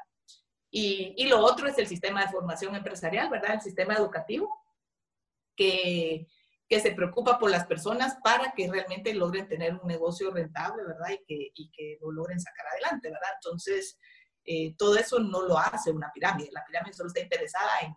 Y, 0.75 1.15
y, 1.17 1.27
lo 1.27 1.41
otro 1.41 1.69
es 1.69 1.77
el 1.77 1.87
sistema 1.87 2.23
de 2.23 2.33
formación 2.33 2.75
empresarial, 2.75 3.29
¿verdad? 3.29 3.55
El 3.55 3.61
sistema 3.61 3.95
educativo, 3.95 4.49
que, 5.55 6.27
que, 6.67 6.81
se 6.81 6.93
preocupa 6.93 7.39
por 7.39 7.51
las 7.51 7.67
personas 7.67 8.17
para 8.25 8.53
que 8.53 8.71
realmente 8.71 9.13
logren 9.13 9.47
tener 9.47 9.75
un 9.75 9.87
negocio 9.87 10.31
rentable, 10.31 10.83
¿verdad? 10.85 11.11
Y 11.11 11.25
que, 11.27 11.51
y 11.55 11.71
que 11.71 11.99
lo 12.01 12.11
logren 12.11 12.41
sacar 12.41 12.67
adelante, 12.69 13.11
¿verdad? 13.11 13.29
Entonces, 13.35 13.99
eh, 14.45 14.75
todo 14.79 14.97
eso 14.97 15.19
no 15.19 15.43
lo 15.43 15.59
hace 15.59 15.91
una 15.91 16.11
pirámide. 16.11 16.49
La 16.53 16.65
pirámide 16.65 16.95
solo 16.95 17.09
está 17.09 17.21
interesada 17.21 17.71
en 17.83 17.95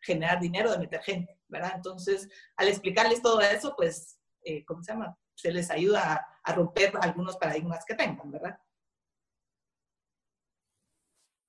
generar 0.00 0.40
dinero 0.40 0.72
de 0.72 0.78
meter 0.78 1.00
gente, 1.02 1.38
¿verdad? 1.46 1.72
Entonces, 1.76 2.28
al 2.56 2.66
explicarles 2.66 3.22
todo 3.22 3.40
eso, 3.40 3.74
pues, 3.76 4.18
eh, 4.42 4.64
¿cómo 4.64 4.82
se 4.82 4.92
llama? 4.92 5.16
Se 5.36 5.52
les 5.52 5.70
ayuda 5.70 6.14
a 6.14 6.38
a 6.48 6.54
romper 6.54 6.92
algunos 7.02 7.36
paradigmas 7.36 7.84
que 7.84 7.94
tengan, 7.94 8.30
¿verdad? 8.30 8.58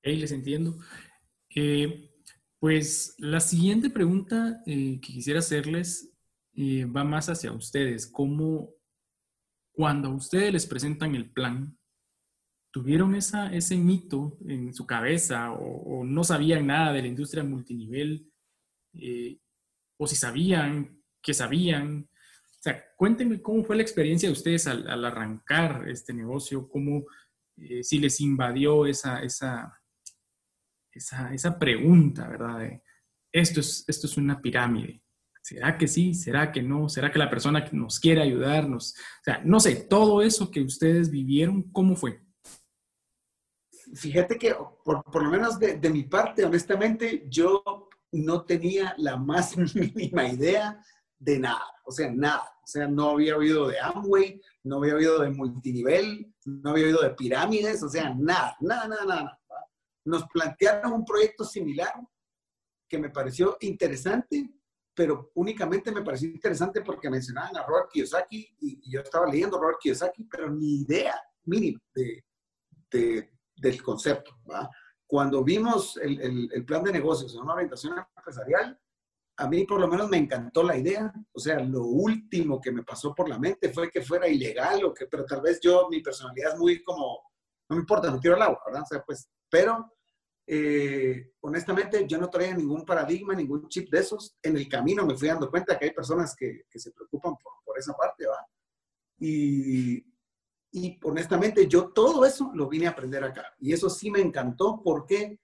Hey, 0.02 0.16
les 0.16 0.32
entiendo. 0.32 0.78
Eh, 1.54 2.10
pues 2.58 3.16
la 3.18 3.42
siguiente 3.42 3.90
pregunta 3.90 4.62
eh, 4.66 4.98
que 5.02 5.14
quisiera 5.14 5.40
hacerles 5.40 6.14
eh, 6.54 6.86
va 6.86 7.04
más 7.04 7.28
hacia 7.28 7.52
ustedes. 7.52 8.08
¿Cómo, 8.08 8.74
cuando 9.74 10.08
a 10.08 10.16
ustedes 10.16 10.54
les 10.54 10.66
presentan 10.66 11.16
el 11.16 11.30
plan, 11.32 11.78
tuvieron 12.72 13.14
ese 13.14 13.76
mito 13.76 14.38
en 14.48 14.74
su 14.74 14.86
cabeza 14.86 15.52
o, 15.52 16.06
no 16.06 16.24
sabían 16.24 16.68
nada 16.68 16.94
de 16.94 17.02
la 17.02 17.08
industria 17.08 17.44
multinivel? 17.44 18.26
o 19.98 20.08
si 20.08 20.16
sabían, 20.16 21.04
que 21.22 21.34
sabían, 21.34 22.10
o 22.10 22.62
sea, 22.62 22.84
cuéntenme 22.96 23.42
cómo 23.42 23.64
fue 23.64 23.76
la 23.76 23.82
experiencia 23.82 24.30
de 24.30 24.34
ustedes 24.34 24.66
al, 24.66 25.06
arrancar 25.06 25.88
este 25.90 26.14
negocio, 26.14 26.68
cómo, 26.70 27.06
si 27.82 28.00
les 28.00 28.20
invadió 28.22 28.86
esa, 28.86 29.22
esa, 29.22 29.79
esa, 30.92 31.60
pregunta, 31.60 32.28
¿verdad? 32.28 32.82
esto, 33.32 33.60
es, 33.60 33.86
esto 33.88 34.08
es 34.08 34.18
una 34.18 34.42
pirámide. 34.42 35.02
¿Será 35.42 35.78
que 35.78 35.88
sí? 35.88 36.14
¿Será 36.14 36.52
que 36.52 36.62
no? 36.62 36.90
¿Será 36.90 37.12
que 37.12 37.20
la 37.20 37.30
persona 37.30 37.64
que 37.64 37.76
nos 37.76 38.00
quiere 38.00 38.22
ayudarnos? 38.22 38.94
O 38.96 39.24
sea, 39.24 39.42
no 39.44 39.60
sé, 39.60 39.76
todo 39.76 40.22
eso 40.22 40.52
que 40.52 40.62
ustedes 40.62 41.10
vivieron, 41.10 41.64
¿cómo 41.72 41.96
fue? 41.96 42.22
Fíjate 43.96 44.38
que, 44.38 44.56
por, 44.84 45.04
por 45.04 45.24
lo 45.24 45.32
menos 45.32 45.58
de, 45.58 45.78
de 45.78 45.90
mi 45.90 46.04
parte, 46.04 46.46
honestamente, 46.46 47.26
yo 47.30 47.64
no 48.12 48.46
tenía 48.46 48.94
la 48.98 49.18
más 49.18 49.56
mínima 49.76 50.28
idea 50.28 50.80
de 51.18 51.40
nada, 51.40 51.66
o 51.84 51.92
sea, 51.92 52.12
nada. 52.12 52.44
O 52.64 52.68
sea, 52.72 52.88
no 52.88 53.10
había 53.10 53.36
oído 53.36 53.68
de 53.68 53.80
Amway, 53.80 54.40
no 54.64 54.78
había 54.78 54.96
oído 54.96 55.20
de 55.20 55.32
multinivel, 55.32 56.32
no 56.46 56.70
había 56.70 56.86
oído 56.86 57.02
de 57.02 57.10
pirámides, 57.12 57.82
o 57.82 57.90
sea, 57.90 58.14
nada, 58.14 58.56
nada, 58.62 58.88
nada, 58.88 59.06
nada. 59.06 59.39
Nos 60.10 60.26
plantearon 60.28 60.94
un 60.94 61.06
proyecto 61.06 61.44
similar 61.44 61.94
que 62.88 62.98
me 62.98 63.10
pareció 63.12 63.58
interesante, 63.62 64.50
pero 64.94 65.32
únicamente 65.36 65.92
me 65.92 66.02
pareció 66.02 66.30
interesante 66.30 66.82
porque 66.82 67.10
mencionaban 67.10 67.56
a 67.56 67.64
Robert 67.64 67.90
Kiyosaki 67.92 68.56
y, 68.60 68.92
yo 68.92 69.02
estaba 69.02 69.28
leyendo 69.28 69.60
Robert 69.60 69.78
Kiyosaki, 69.80 70.24
pero 70.24 70.50
ni 70.50 70.82
idea 70.82 71.16
mínima 71.46 71.80
de, 71.94 72.24
del 73.56 73.84
concepto. 73.84 74.32
Cuando 75.06 75.44
vimos 75.44 75.98
el, 75.98 76.20
el, 76.20 76.50
el, 76.52 76.66
plan 76.66 76.84
de 76.84 76.92
negocios 76.92 77.34
en 77.36 77.42
una 77.42 77.54
orientación 77.54 77.96
empresarial, 78.18 78.80
a 79.38 79.48
mí 79.48 79.64
por 79.64 79.80
lo 79.80 79.88
menos 79.88 80.10
me 80.10 80.18
encantó 80.18 80.64
la 80.64 80.76
idea. 80.76 81.14
O 81.32 81.40
sea, 81.40 81.60
lo 81.60 81.84
último 81.84 82.60
que 82.60 82.72
me 82.72 82.84
pasó 82.84 83.14
por 83.14 83.30
la 83.30 83.40
mente 83.40 83.70
fue 83.70 83.90
que 83.90 84.02
fuera 84.02 84.28
ilegal 84.28 84.84
o 84.84 84.94
que, 84.94 85.06
pero 85.06 85.26
tal 85.26 85.42
vez 85.42 85.60
yo, 85.62 85.88
mi 85.90 86.02
personalidad 86.02 86.54
es 86.54 86.60
muy 86.60 86.84
como, 86.84 87.22
no 87.70 87.76
me 87.76 87.82
importa, 87.82 88.12
me 88.12 88.20
tiro 88.20 88.36
al 88.36 88.42
agua, 88.42 88.60
¿verdad? 88.66 88.84
O 88.84 88.86
sea, 88.88 89.04
pues, 89.04 89.30
pero 89.50 89.99
eh, 90.52 91.34
honestamente 91.42 92.08
yo 92.08 92.18
no 92.18 92.28
traía 92.28 92.56
ningún 92.56 92.84
paradigma, 92.84 93.36
ningún 93.36 93.70
chip 93.70 93.92
de 93.92 94.00
esos. 94.00 94.36
En 94.42 94.58
el 94.58 94.68
camino 94.68 95.06
me 95.06 95.16
fui 95.16 95.28
dando 95.28 95.50
cuenta 95.52 95.78
que 95.78 95.86
hay 95.86 95.92
personas 95.92 96.36
que, 96.36 96.66
se 96.74 96.92
preocupan 96.92 97.36
por, 97.38 97.78
esa 97.78 97.94
parte, 97.94 98.26
¿va? 98.26 98.46
Y, 99.20 100.04
y 100.72 101.00
honestamente 101.04 101.68
yo 101.68 101.90
todo 101.90 102.26
eso 102.26 102.52
lo 102.56 102.68
vine 102.68 102.88
a 102.88 102.90
aprender 102.90 103.24
acá. 103.24 103.54
Y 103.60 103.74
eso 103.74 103.92
sí 103.92 104.10
me 104.10 104.22
encantó 104.22 104.82
porque 104.84 105.40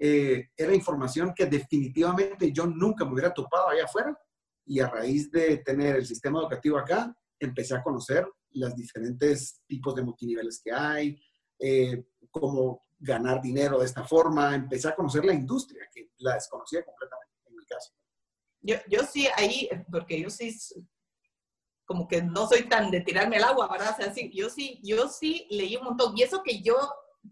eh, 0.00 0.48
era 0.56 0.74
información 0.74 1.32
que 1.32 1.46
definitivamente 1.46 2.50
yo 2.50 2.66
nunca 2.66 3.04
me 3.04 3.12
hubiera 3.12 3.32
topado 3.32 3.68
allá 3.68 3.84
afuera 3.84 4.18
y 4.66 4.80
a 4.80 4.88
raíz 4.88 5.30
de 5.30 5.58
tener 5.58 5.94
el 5.94 6.06
sistema 6.06 6.40
educativo 6.40 6.76
acá, 6.76 7.14
empecé 7.38 7.76
a 7.76 7.82
conocer 7.84 8.26
los 8.50 8.74
diferentes 8.74 9.60
tipos 9.64 9.94
de 9.94 10.02
multiniveles 10.02 10.60
que 10.60 10.72
hay, 10.72 11.22
eh, 11.56 12.04
ganar 13.00 13.40
dinero 13.40 13.78
de 13.78 13.86
esta 13.86 14.04
forma, 14.04 14.54
empecé 14.54 14.88
a 14.88 14.94
conocer 14.94 15.24
la 15.24 15.32
industria, 15.32 15.88
que 15.92 16.10
la 16.18 16.34
desconocía 16.34 16.84
completamente 16.84 17.32
en 17.46 17.56
mi 17.56 17.64
caso. 17.64 17.92
Yo, 18.60 18.76
yo 18.88 19.00
sí, 19.04 19.26
ahí, 19.36 19.68
porque 19.90 20.20
yo 20.20 20.28
sí, 20.28 20.54
como 21.86 22.06
que 22.06 22.22
no 22.22 22.46
soy 22.46 22.68
tan 22.68 22.90
de 22.90 23.00
tirarme 23.00 23.38
al 23.38 23.44
agua, 23.44 23.68
¿verdad? 23.68 23.94
O 23.94 23.96
sea, 23.96 24.14
sí, 24.14 24.30
yo 24.32 24.50
sí, 24.50 24.78
yo 24.82 25.08
sí 25.08 25.46
leí 25.50 25.76
un 25.76 25.84
montón. 25.84 26.16
Y 26.16 26.22
eso 26.22 26.42
que 26.42 26.60
yo 26.62 26.76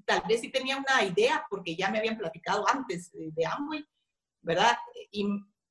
tal 0.04 0.22
vez 0.26 0.40
sí 0.40 0.50
tenía 0.50 0.78
una 0.78 1.04
idea 1.04 1.46
porque 1.50 1.76
ya 1.76 1.90
me 1.90 1.98
habían 1.98 2.18
platicado 2.18 2.68
antes 2.68 3.10
de 3.12 3.46
Amway, 3.46 3.86
¿verdad? 4.40 4.76
Y 5.12 5.26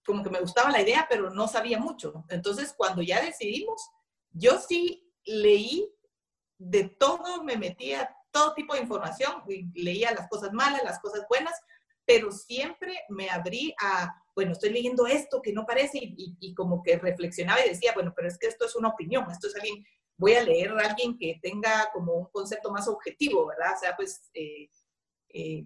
como 0.06 0.24
que 0.24 0.30
me 0.30 0.39
gustaba 0.39 0.72
la 0.72 0.82
idea, 0.82 1.08
pero 1.10 1.32
no 1.32 1.48
sabía 1.48 1.80
mucho. 1.80 2.24
Entonces, 2.30 2.74
cuando 2.77 3.01
ya 3.01 3.22
decidimos, 3.22 3.89
yo 4.32 4.60
sí 4.60 5.12
leí 5.25 5.92
de 6.58 6.86
todo, 6.88 7.44
me 7.44 7.58
metía 7.58 8.16
todo 8.38 8.53
tipo 8.53 8.75
de 8.75 8.82
información, 8.82 9.41
leía 9.74 10.12
las 10.13 10.29
cosas 10.29 10.53
malas, 10.53 10.84
las 10.84 11.00
cosas 11.00 11.25
buenas, 11.27 11.60
pero 12.06 12.32
siempre 12.32 12.94
me 13.10 13.29
abrí 13.29 13.74
a, 13.82 14.13
bueno, 14.36 14.51
estoy 14.51 14.70
leyendo 14.70 15.08
esto 15.08 15.41
que 15.41 15.53
no 15.53 15.65
parece 15.65 15.98
y, 16.01 16.38
y, 16.39 16.53
como 16.53 16.84
que 16.84 16.98
reflexionaba 16.98 17.65
y 17.65 17.70
decía, 17.70 17.94
bueno, 17.96 18.13
pero 18.15 18.27
es 18.27 18.38
que 18.38 18.48
esto 18.48 18.65
es 18.65 18.75
una 18.75 18.89
opinión, 18.89 19.25
esto 19.32 19.48
es 19.48 19.56
alguien 19.56 19.84
voy 20.17 20.34
a 20.34 20.44
leer 20.44 20.72
a 20.72 20.89
alguien 20.89 21.17
que 21.17 21.39
tenga 21.41 21.89
como 21.94 22.13
un 22.13 22.25
concepto 22.32 22.72
más 22.72 22.88
objetivo, 22.88 23.48
¿verdad? 23.48 23.74
O 23.75 23.79
sea, 23.79 23.96
pues, 23.96 24.29
eh, 24.34 24.70
eh, 25.29 25.65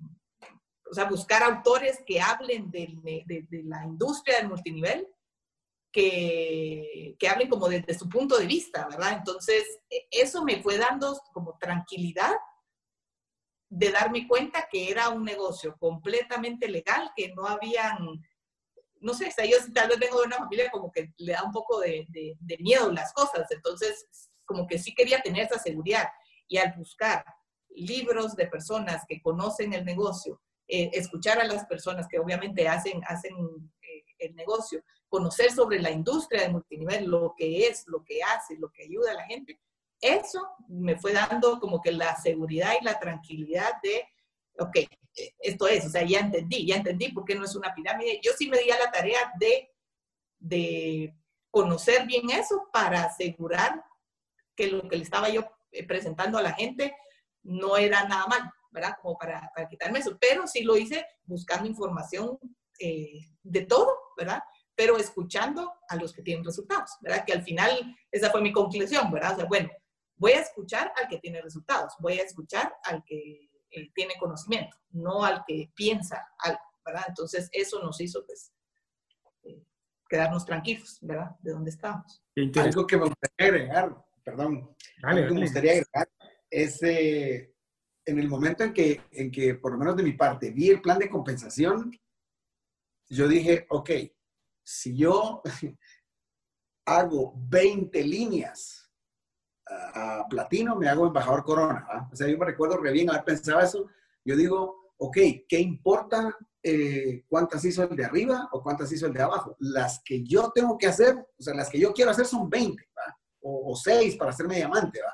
o 0.89 0.93
sea, 0.93 1.05
buscar 1.05 1.43
autores 1.43 1.99
que 2.05 2.19
hablen 2.19 2.69
de, 2.69 2.87
de, 3.25 3.63
la 3.63 3.85
industria 3.85 4.37
del 4.37 4.49
multinivel, 4.49 5.07
que, 5.91 7.15
que, 7.17 7.27
hablen 7.27 7.49
como 7.49 7.67
desde 7.67 7.97
su 7.97 8.07
punto 8.09 8.37
de 8.37 8.45
vista, 8.45 8.87
¿verdad? 8.89 9.17
Entonces, 9.17 9.63
e, 9.89 10.07
eso 10.11 10.43
me 10.43 10.61
fue 10.61 10.77
dando 10.77 11.17
como 11.33 11.57
tranquilidad 11.57 12.33
de 13.71 13.89
darme 13.89 14.27
cuenta 14.27 14.67
que 14.69 14.91
era 14.91 15.09
un 15.09 15.23
negocio 15.23 15.77
completamente 15.79 16.67
legal, 16.67 17.11
que 17.15 17.33
no 17.33 17.47
habían 17.47 18.21
no 19.01 19.13
sé, 19.15 19.33
o 19.35 19.45
yo 19.45 19.57
tal 19.73 19.89
vez 19.89 19.99
vengo 19.99 20.19
de 20.19 20.27
una 20.27 20.37
familia 20.37 20.69
como 20.69 20.91
que 20.91 21.11
le 21.17 21.33
da 21.33 21.43
un 21.43 21.51
poco 21.51 21.79
de, 21.79 22.05
de, 22.09 22.57
miedo 22.59 22.91
las 22.91 23.11
cosas, 23.13 23.49
entonces 23.49 24.05
como 24.45 24.67
que 24.67 24.77
sí 24.77 24.93
quería 24.93 25.19
tener 25.21 25.45
esa 25.45 25.57
seguridad. 25.57 26.07
Y 26.47 26.57
al 26.57 26.73
buscar 26.77 27.25
libros 27.69 28.35
de 28.35 28.47
personas 28.47 29.03
que 29.07 29.21
conocen 29.21 29.73
el 29.73 29.85
negocio, 29.85 30.39
eh, 30.67 30.91
escuchar 30.93 31.39
a 31.39 31.45
las 31.45 31.65
personas 31.65 32.07
que 32.07 32.19
obviamente 32.19 32.67
hacen, 32.67 33.01
hacen 33.07 33.33
eh, 33.81 34.03
el 34.19 34.35
negocio, 34.35 34.83
conocer 35.09 35.51
sobre 35.51 35.79
la 35.79 35.89
industria 35.89 36.43
de 36.43 36.49
multinivel, 36.49 37.05
lo 37.05 37.33
que 37.35 37.67
es, 37.67 37.85
lo 37.87 38.03
que 38.03 38.21
hace, 38.21 38.55
lo 38.57 38.71
que 38.71 38.83
ayuda 38.83 39.11
a 39.11 39.15
la 39.15 39.25
gente, 39.25 39.59
eso 40.01 40.49
me 40.67 40.97
fue 40.97 41.13
dando 41.13 41.59
como 41.59 41.81
que 41.81 41.91
la 41.91 42.15
seguridad 42.15 42.73
y 42.79 42.83
la 42.83 42.99
tranquilidad 42.99 43.73
de, 43.83 44.03
ok, 44.59 44.77
esto 45.39 45.67
es, 45.67 45.85
o 45.85 45.89
sea, 45.89 46.03
ya 46.03 46.19
entendí, 46.19 46.65
ya 46.65 46.77
entendí 46.77 47.11
por 47.11 47.25
qué 47.25 47.35
no 47.35 47.45
es 47.45 47.55
una 47.55 47.73
pirámide. 47.73 48.19
Yo 48.23 48.31
sí 48.37 48.49
me 48.49 48.59
di 48.59 48.71
a 48.71 48.79
la 48.79 48.91
tarea 48.91 49.31
de, 49.39 49.69
de 50.39 51.15
conocer 51.49 52.05
bien 52.07 52.29
eso 52.31 52.67
para 52.71 53.03
asegurar 53.03 53.83
que 54.55 54.67
lo 54.67 54.87
que 54.87 54.97
le 54.97 55.03
estaba 55.03 55.29
yo 55.29 55.45
eh, 55.71 55.85
presentando 55.85 56.37
a 56.37 56.41
la 56.41 56.53
gente 56.53 56.95
no 57.43 57.77
era 57.77 58.03
nada 58.07 58.27
mal, 58.27 58.51
¿verdad? 58.71 58.95
Como 59.01 59.17
para, 59.17 59.51
para 59.55 59.67
quitarme 59.67 59.99
eso, 59.99 60.17
pero 60.19 60.47
sí 60.47 60.63
lo 60.63 60.77
hice 60.77 61.05
buscando 61.23 61.67
información 61.67 62.37
eh, 62.79 63.27
de 63.43 63.65
todo, 63.65 63.97
¿verdad? 64.17 64.41
Pero 64.75 64.97
escuchando 64.97 65.73
a 65.87 65.95
los 65.95 66.13
que 66.13 66.21
tienen 66.21 66.45
resultados, 66.45 66.91
¿verdad? 67.01 67.25
Que 67.25 67.33
al 67.33 67.43
final 67.43 67.95
esa 68.11 68.31
fue 68.31 68.41
mi 68.41 68.51
conclusión, 68.51 69.11
¿verdad? 69.11 69.33
O 69.33 69.35
sea, 69.37 69.45
bueno, 69.45 69.69
voy 70.21 70.33
a 70.33 70.41
escuchar 70.41 70.93
al 70.95 71.07
que 71.07 71.17
tiene 71.17 71.41
resultados, 71.41 71.93
voy 71.99 72.19
a 72.19 72.23
escuchar 72.23 72.71
al 72.83 73.03
que 73.03 73.49
eh, 73.71 73.91
tiene 73.95 74.13
conocimiento, 74.19 74.77
no 74.91 75.25
al 75.25 75.43
que 75.47 75.71
piensa 75.75 76.29
algo, 76.37 76.61
¿verdad? 76.85 77.05
Entonces 77.07 77.49
eso 77.51 77.81
nos 77.81 77.99
hizo, 77.99 78.23
pues, 78.23 78.53
eh, 79.43 79.65
quedarnos 80.07 80.45
tranquilos, 80.45 80.99
¿verdad? 81.01 81.31
De 81.39 81.51
dónde 81.51 81.71
estamos. 81.71 82.23
Algo 82.55 82.85
que 82.85 82.97
me 82.97 83.07
gustaría 83.07 83.47
agregar, 83.47 84.05
perdón, 84.23 84.75
algo 85.01 85.27
que 85.27 85.33
me 85.33 85.41
gustaría 85.41 85.71
agregar 85.71 86.07
es 86.51 86.83
eh, 86.83 87.55
en 88.05 88.19
el 88.19 88.29
momento 88.29 88.63
en 88.63 88.73
que, 88.73 89.01
en 89.11 89.31
que, 89.31 89.55
por 89.55 89.71
lo 89.71 89.79
menos 89.79 89.95
de 89.95 90.03
mi 90.03 90.13
parte, 90.13 90.51
vi 90.51 90.69
el 90.69 90.81
plan 90.81 90.99
de 90.99 91.09
compensación, 91.09 91.91
yo 93.09 93.27
dije, 93.27 93.65
ok, 93.71 93.89
si 94.63 94.95
yo 94.95 95.41
hago 96.85 97.33
20 97.37 98.03
líneas 98.03 98.80
a 99.67 100.25
platino, 100.29 100.75
me 100.75 100.87
hago 100.87 101.07
embajador 101.07 101.43
corona. 101.43 102.09
O 102.11 102.15
sea, 102.15 102.27
yo 102.27 102.37
me 102.37 102.45
recuerdo 102.45 102.77
re 102.77 102.91
bien 102.91 103.09
haber 103.09 103.23
pensado 103.23 103.59
eso. 103.59 103.87
Yo 104.25 104.35
digo, 104.35 104.93
ok, 104.97 105.17
¿qué 105.47 105.59
importa 105.59 106.35
eh, 106.63 107.23
cuántas 107.27 107.63
hizo 107.65 107.83
el 107.83 107.95
de 107.95 108.05
arriba 108.05 108.49
o 108.51 108.61
cuántas 108.61 108.91
hizo 108.91 109.07
el 109.07 109.13
de 109.13 109.21
abajo? 109.21 109.55
Las 109.59 110.01
que 110.03 110.23
yo 110.23 110.51
tengo 110.53 110.77
que 110.77 110.87
hacer, 110.87 111.15
o 111.15 111.41
sea, 111.41 111.53
las 111.53 111.69
que 111.69 111.79
yo 111.79 111.93
quiero 111.93 112.11
hacer 112.11 112.25
son 112.25 112.49
20, 112.49 112.83
O, 113.41 113.71
o 113.71 113.75
6 113.75 114.17
para 114.17 114.31
hacerme 114.31 114.57
diamante, 114.57 115.01
¿va? 115.01 115.13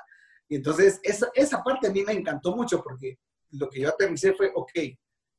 Y 0.49 0.55
entonces, 0.55 0.99
esa, 1.03 1.29
esa 1.33 1.61
parte 1.63 1.87
a 1.87 1.91
mí 1.91 2.03
me 2.03 2.13
encantó 2.13 2.55
mucho 2.55 2.81
porque 2.81 3.19
lo 3.51 3.69
que 3.69 3.81
yo 3.81 3.89
aterricé 3.89 4.33
fue, 4.33 4.51
ok, 4.55 4.71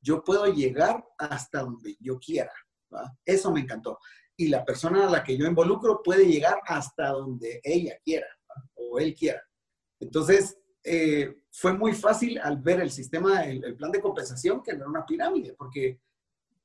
yo 0.00 0.22
puedo 0.22 0.46
llegar 0.46 1.04
hasta 1.18 1.61
donde 1.61 1.96
yo 2.00 2.18
quiera, 2.18 2.52
¿va? 2.94 3.12
Eso 3.24 3.52
me 3.52 3.61
encantó. 3.61 3.98
Y 4.37 4.48
la 4.48 4.64
persona 4.64 5.06
a 5.06 5.11
la 5.11 5.24
que 5.24 5.37
yo 5.37 5.46
involucro 5.46 6.02
puede 6.02 6.26
llegar 6.26 6.61
hasta 6.66 7.09
donde 7.09 7.61
ella 7.64 7.98
quiera 8.04 8.26
él 8.96 9.14
quiera. 9.14 9.42
Entonces, 9.98 10.57
eh, 10.85 11.42
fue 11.51 11.72
muy 11.72 11.92
fácil 11.92 12.38
al 12.38 12.59
ver 12.59 12.81
el 12.81 12.90
sistema, 12.90 13.44
el, 13.44 13.77
plan 13.77 13.90
de 13.90 14.01
compensación, 14.01 14.62
que 14.62 14.70
era 14.70 14.87
una 14.87 15.05
pirámide, 15.05 15.55
porque, 15.59 16.01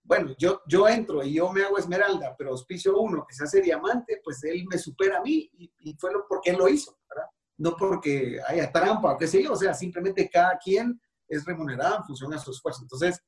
bueno, 0.03 0.35
yo, 0.37 0.61
yo 0.67 0.87
entro 0.87 1.23
y 1.23 1.33
yo 1.33 1.51
me 1.51 1.63
hago 1.63 1.77
esmeralda, 1.77 2.35
pero 2.37 2.51
auspicio 2.51 2.99
uno 2.99 3.25
que 3.27 3.33
se 3.33 3.43
hace 3.43 3.61
diamante, 3.61 4.21
pues 4.23 4.43
él 4.43 4.65
me 4.69 4.77
supera 4.77 5.17
a 5.17 5.21
mí 5.21 5.49
y, 5.79 5.95
fue 5.95 6.13
lo, 6.13 6.27
porque 6.27 6.51
él 6.51 6.57
lo 6.57 6.69
hizo, 6.69 6.97
¿verdad? 7.09 7.27
No 7.57 7.75
porque 7.75 8.39
haya 8.47 8.71
trampa 8.71 9.13
o 9.13 9.17
qué 9.17 9.27
sé 9.27 9.41
yo, 9.43 9.53
o 9.53 9.55
sea, 9.55 9.73
simplemente 9.73 10.29
cada 10.29 10.57
quien 10.57 10.99
es 11.27 11.43
remunerado 11.45 11.97
en 11.97 12.03
función 12.03 12.33
a 12.33 12.39
su 12.39 12.51
esfuerzo. 12.51 12.83
Entonces, 12.83 13.19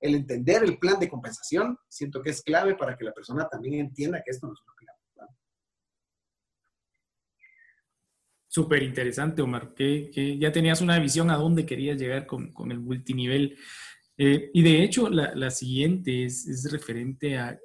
el 0.00 0.14
entender 0.14 0.64
el 0.64 0.78
plan 0.78 0.98
de 0.98 1.08
compensación, 1.08 1.78
siento 1.88 2.22
que 2.22 2.30
es 2.30 2.42
clave 2.42 2.74
para 2.74 2.96
que 2.96 3.04
la 3.04 3.12
persona 3.12 3.46
también 3.48 3.74
entienda 3.74 4.22
que 4.24 4.30
esto 4.30 4.46
no 4.46 4.54
es 4.54 4.60
una 4.62 4.74
Súper 8.52 8.82
interesante, 8.82 9.42
Omar, 9.42 9.74
que, 9.74 10.36
ya 10.36 10.50
tenías 10.50 10.80
una 10.80 10.98
visión 10.98 11.30
a 11.30 11.36
dónde 11.36 11.64
querías 11.64 11.96
llegar 11.96 12.26
con, 12.26 12.50
el 12.72 12.80
multinivel. 12.80 13.56
Eh, 14.18 14.50
y 14.52 14.62
de 14.62 14.82
hecho, 14.82 15.08
la, 15.08 15.50
siguiente 15.52 16.24
es, 16.24 16.68
referente 16.72 17.38
a 17.38 17.56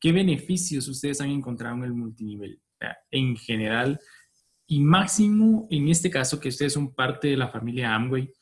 qué 0.00 0.12
beneficios 0.12 0.88
ustedes 0.88 1.20
han 1.20 1.28
encontrado 1.28 1.76
en 1.76 1.84
el 1.84 1.92
multinivel 1.92 2.58
en 3.10 3.36
general 3.36 4.00
y 4.66 4.80
máximo 4.80 5.68
en 5.70 5.90
este 5.90 6.08
caso 6.08 6.40
que 6.40 6.48
ustedes 6.48 6.72
son 6.72 6.94
parte 6.94 7.28
de 7.28 7.36
la 7.36 7.48
familia 7.48 7.94
Amway 7.94 8.32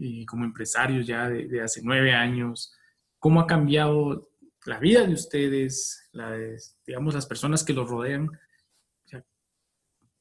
eh, 0.00 0.26
como 0.26 0.44
empresarios 0.44 1.06
ya 1.06 1.28
de, 1.28 1.60
hace 1.60 1.82
nueve 1.84 2.14
años. 2.14 2.74
¿Cómo 3.20 3.40
ha 3.40 3.46
cambiado 3.46 4.28
la 4.66 4.80
vida 4.80 5.06
de 5.06 5.12
ustedes, 5.12 6.08
la 6.10 6.36
digamos, 6.84 7.14
las 7.14 7.26
personas 7.26 7.62
que 7.62 7.74
los 7.74 7.88
rodean 7.88 8.28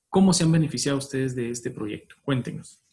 ¿Cómo 0.10 0.34
se 0.34 0.44
han 0.44 0.52
beneficiado 0.52 0.98
ustedes 0.98 1.36
de 1.36 1.52
este 1.52 1.72
proyecto? 1.72 2.16
Cuéntenos. 2.24 2.84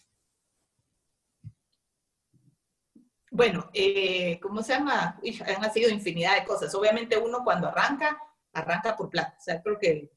Bueno, 3.30 3.68
eh, 3.72 4.38
¿cómo 4.40 4.62
se 4.62 4.74
llama? 4.74 5.18
han 5.60 5.72
sido 5.72 5.90
infinidad 5.90 6.38
de 6.38 6.44
cosas. 6.44 6.72
Obviamente 6.74 7.18
uno 7.18 7.42
cuando 7.42 7.68
arranca, 7.68 8.16
arranca 8.52 8.96
por 8.96 9.10
plata. 9.10 9.36
O 9.36 9.42
sea, 9.42 9.60
creo 9.60 9.78
que 9.78 10.12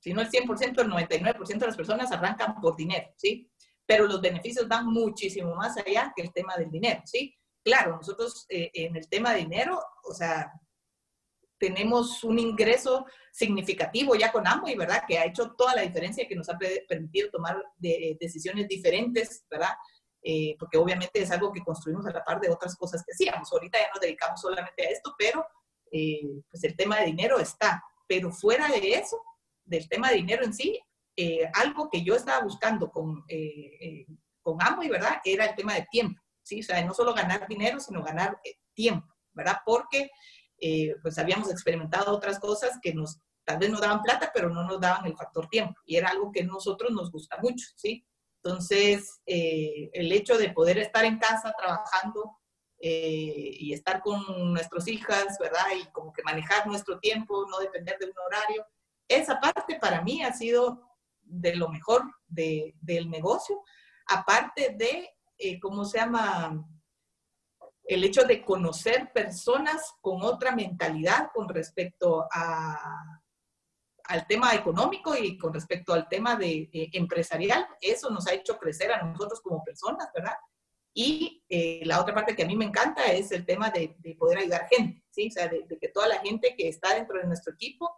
si 0.00 0.12
no 0.12 0.20
el 0.20 0.30
100%, 0.30 0.80
el 0.80 0.90
99% 0.90 1.58
de 1.58 1.66
las 1.66 1.76
personas 1.76 2.10
arrancan 2.12 2.60
por 2.60 2.76
dinero, 2.76 3.08
¿sí? 3.16 3.50
Pero 3.86 4.06
los 4.06 4.20
beneficios 4.20 4.68
van 4.68 4.86
muchísimo 4.86 5.54
más 5.54 5.76
allá 5.76 6.12
que 6.14 6.22
el 6.22 6.32
tema 6.32 6.56
del 6.56 6.70
dinero, 6.70 7.02
¿sí? 7.04 7.36
Claro, 7.62 7.96
nosotros 7.96 8.46
eh, 8.48 8.70
en 8.74 8.96
el 8.96 9.08
tema 9.08 9.32
de 9.32 9.40
dinero, 9.40 9.80
o 10.04 10.14
sea, 10.14 10.52
tenemos 11.58 12.22
un 12.24 12.38
ingreso 12.38 13.06
significativo 13.32 14.14
ya 14.14 14.32
con 14.32 14.46
Amway, 14.46 14.76
¿verdad? 14.76 15.02
Que 15.06 15.18
ha 15.18 15.26
hecho 15.26 15.52
toda 15.52 15.74
la 15.74 15.82
diferencia, 15.82 16.26
que 16.26 16.36
nos 16.36 16.48
ha 16.48 16.58
permitido 16.88 17.30
tomar 17.30 17.62
decisiones 17.78 18.68
diferentes, 18.68 19.44
¿verdad? 19.50 19.74
Eh, 20.22 20.56
porque 20.58 20.78
obviamente 20.78 21.22
es 21.22 21.30
algo 21.30 21.52
que 21.52 21.62
construimos 21.62 22.04
a 22.06 22.10
la 22.10 22.24
par 22.24 22.40
de 22.40 22.50
otras 22.50 22.76
cosas 22.76 23.04
que 23.04 23.12
hacíamos. 23.12 23.52
Ahorita 23.52 23.78
ya 23.78 23.88
nos 23.92 24.00
dedicamos 24.00 24.40
solamente 24.40 24.86
a 24.86 24.90
esto, 24.90 25.14
pero 25.16 25.46
eh, 25.90 26.42
pues 26.50 26.64
el 26.64 26.76
tema 26.76 26.98
de 26.98 27.06
dinero 27.06 27.38
está. 27.38 27.82
Pero 28.06 28.32
fuera 28.32 28.68
de 28.68 28.94
eso, 28.94 29.22
del 29.64 29.88
tema 29.88 30.10
de 30.10 30.16
dinero 30.16 30.44
en 30.44 30.54
sí, 30.54 30.80
eh, 31.16 31.48
algo 31.54 31.88
que 31.90 32.02
yo 32.02 32.14
estaba 32.14 32.42
buscando 32.42 32.90
con, 32.90 33.24
con 34.42 34.62
Amway, 34.62 34.88
¿verdad? 34.88 35.20
Era 35.24 35.46
el 35.46 35.54
tema 35.54 35.74
de 35.74 35.86
tiempo, 35.90 36.20
¿sí? 36.42 36.60
O 36.60 36.62
sea, 36.62 36.82
no 36.84 36.94
solo 36.94 37.14
ganar 37.14 37.46
dinero, 37.46 37.80
sino 37.80 38.02
ganar 38.02 38.40
tiempo, 38.74 39.14
¿verdad? 39.32 39.58
Porque 39.64 40.10
eh, 40.60 40.94
pues 41.02 41.18
habíamos 41.18 41.50
experimentado 41.50 42.14
otras 42.14 42.38
cosas 42.38 42.78
que 42.82 42.94
nos 42.94 43.18
tal 43.44 43.58
vez 43.58 43.70
no 43.70 43.80
daban 43.80 44.02
plata, 44.02 44.30
pero 44.34 44.50
no 44.50 44.62
nos 44.64 44.78
daban 44.78 45.06
el 45.06 45.16
factor 45.16 45.48
tiempo. 45.48 45.80
Y 45.86 45.96
era 45.96 46.10
algo 46.10 46.30
que 46.30 46.42
a 46.42 46.46
nosotros 46.46 46.92
nos 46.92 47.10
gusta 47.10 47.38
mucho, 47.40 47.66
¿sí? 47.76 48.04
Entonces, 48.42 49.20
eh, 49.24 49.88
el 49.94 50.12
hecho 50.12 50.36
de 50.36 50.50
poder 50.50 50.76
estar 50.76 51.06
en 51.06 51.18
casa 51.18 51.54
trabajando 51.56 52.38
eh, 52.78 53.56
y 53.58 53.72
estar 53.72 54.02
con 54.02 54.52
nuestras 54.52 54.86
hijas, 54.86 55.38
¿verdad? 55.40 55.64
Y 55.80 55.90
como 55.92 56.12
que 56.12 56.22
manejar 56.22 56.66
nuestro 56.66 56.98
tiempo, 56.98 57.46
no 57.50 57.58
depender 57.58 57.98
de 57.98 58.06
un 58.06 58.18
horario, 58.26 58.66
esa 59.08 59.40
parte 59.40 59.78
para 59.80 60.02
mí 60.02 60.22
ha 60.22 60.34
sido 60.34 60.82
de 61.22 61.56
lo 61.56 61.70
mejor 61.70 62.02
de, 62.26 62.74
del 62.82 63.08
negocio, 63.08 63.62
aparte 64.08 64.76
de, 64.76 65.08
¿cómo 65.62 65.86
se 65.86 65.98
llama? 65.98 66.68
El 67.88 68.04
hecho 68.04 68.24
de 68.24 68.44
conocer 68.44 69.10
personas 69.14 69.94
con 70.02 70.22
otra 70.22 70.54
mentalidad 70.54 71.30
con 71.34 71.48
respecto 71.48 72.28
a, 72.30 73.22
al 74.04 74.26
tema 74.26 74.54
económico 74.54 75.16
y 75.16 75.38
con 75.38 75.54
respecto 75.54 75.94
al 75.94 76.06
tema 76.06 76.36
de, 76.36 76.68
empresarial, 76.92 77.66
eso 77.80 78.10
nos 78.10 78.26
ha 78.26 78.34
hecho 78.34 78.58
crecer 78.58 78.92
a 78.92 79.02
nosotros 79.02 79.40
como 79.40 79.64
personas, 79.64 80.10
¿verdad? 80.14 80.34
Y 80.92 81.42
eh, 81.48 81.80
la 81.86 82.00
otra 82.00 82.14
parte 82.14 82.36
que 82.36 82.42
a 82.42 82.46
mí 82.46 82.56
me 82.56 82.66
encanta 82.66 83.04
es 83.06 83.32
el 83.32 83.46
tema 83.46 83.70
de, 83.70 83.96
poder 84.18 84.38
ayudar 84.38 84.68
gente, 84.68 85.02
¿sí? 85.10 85.28
O 85.28 85.30
sea, 85.30 85.48
de, 85.48 85.66
que 85.80 85.88
toda 85.88 86.08
la 86.08 86.18
gente 86.18 86.54
que 86.58 86.68
está 86.68 86.94
dentro 86.94 87.18
de 87.18 87.26
nuestro 87.26 87.54
equipo, 87.54 87.90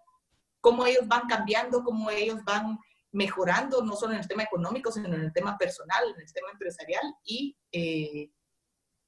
cómo 0.60 0.86
ellos 0.86 1.08
van 1.08 1.26
cambiando, 1.26 1.82
cómo 1.82 2.10
ellos 2.10 2.38
van 2.44 2.78
mejorando 3.10 3.82
no 3.82 3.96
solo 3.96 4.12
en 4.12 4.20
el 4.20 4.28
tema 4.28 4.44
económico, 4.44 4.92
sino 4.92 5.08
en 5.08 5.20
el 5.20 5.32
tema 5.32 5.58
personal, 5.58 6.14
en 6.14 6.20
el 6.20 6.32
tema 6.32 6.52
empresarial 6.52 7.02
y, 7.24 7.56
eh, 7.72 8.30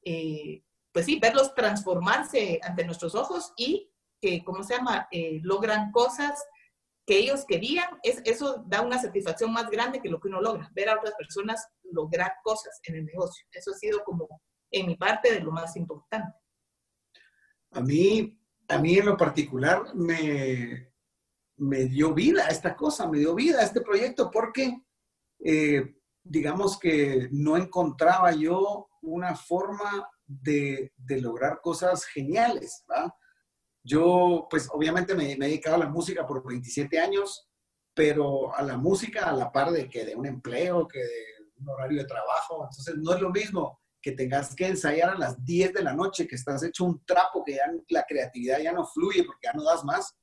eh, 0.04 0.64
pues 0.92 1.06
sí, 1.06 1.18
verlos 1.18 1.54
transformarse 1.54 2.60
ante 2.62 2.84
nuestros 2.84 3.14
ojos 3.14 3.52
y, 3.56 3.90
¿cómo 4.44 4.62
se 4.62 4.76
llama?, 4.76 5.08
logran 5.42 5.90
cosas 5.90 6.42
que 7.06 7.18
ellos 7.18 7.44
querían, 7.46 7.88
es, 8.02 8.22
eso 8.24 8.64
da 8.66 8.80
una 8.82 9.00
satisfacción 9.00 9.52
más 9.52 9.68
grande 9.68 10.00
que 10.00 10.08
lo 10.08 10.20
que 10.20 10.28
uno 10.28 10.40
logra, 10.40 10.70
ver 10.72 10.88
a 10.88 10.96
otras 10.96 11.14
personas 11.14 11.66
lograr 11.90 12.34
cosas 12.44 12.78
en 12.84 12.96
el 12.96 13.04
negocio. 13.04 13.44
Eso 13.50 13.72
ha 13.72 13.74
sido 13.74 14.04
como, 14.04 14.28
en 14.70 14.86
mi 14.86 14.96
parte, 14.96 15.32
de 15.32 15.40
lo 15.40 15.50
más 15.50 15.76
importante. 15.76 16.32
A 17.72 17.80
mí, 17.80 18.38
a 18.68 18.78
mí 18.78 18.98
en 18.98 19.06
lo 19.06 19.16
particular 19.16 19.94
me, 19.94 20.92
me 21.56 21.84
dio 21.86 22.14
vida 22.14 22.46
esta 22.48 22.76
cosa, 22.76 23.08
me 23.08 23.18
dio 23.18 23.34
vida 23.34 23.62
este 23.62 23.80
proyecto 23.80 24.30
porque, 24.30 24.82
eh, 25.40 25.96
digamos 26.22 26.78
que 26.78 27.28
no 27.32 27.56
encontraba 27.56 28.30
yo 28.32 28.88
una 29.00 29.34
forma 29.34 30.08
de, 30.26 30.92
lograr 31.20 31.60
cosas 31.60 32.04
geniales, 32.04 32.84
¿va? 32.90 33.14
Yo, 33.84 34.46
pues 34.48 34.68
obviamente 34.72 35.14
me, 35.14 35.32
he 35.32 35.36
dedicado 35.36 35.76
a 35.76 35.80
la 35.80 35.88
música 35.88 36.26
por 36.26 36.46
27 36.46 36.98
años, 36.98 37.48
pero 37.94 38.54
a 38.54 38.62
la 38.62 38.76
música 38.76 39.28
a 39.28 39.32
la 39.32 39.50
par 39.50 39.70
de 39.70 39.88
que 39.88 40.04
de 40.04 40.14
un 40.14 40.26
empleo, 40.26 40.86
que 40.86 41.00
de 41.00 41.24
un 41.56 41.68
horario 41.68 42.02
de 42.02 42.08
trabajo. 42.08 42.64
Entonces, 42.64 42.94
no 42.96 43.14
es 43.14 43.20
lo 43.20 43.30
mismo 43.30 43.80
que 44.00 44.12
tengas 44.12 44.54
que 44.54 44.66
ensayar 44.66 45.10
a 45.10 45.18
las 45.18 45.44
10 45.44 45.74
de 45.74 45.82
la 45.82 45.94
noche, 45.94 46.26
que 46.26 46.36
estás 46.36 46.62
hecho 46.62 46.84
un 46.84 47.04
trapo, 47.04 47.44
que 47.44 47.58
la 47.88 48.04
creatividad 48.04 48.60
ya 48.60 48.72
no 48.72 48.86
fluye 48.86 49.24
porque 49.24 49.46
ya 49.46 49.52
no 49.52 49.64
das 49.64 49.84
más, 49.84 50.16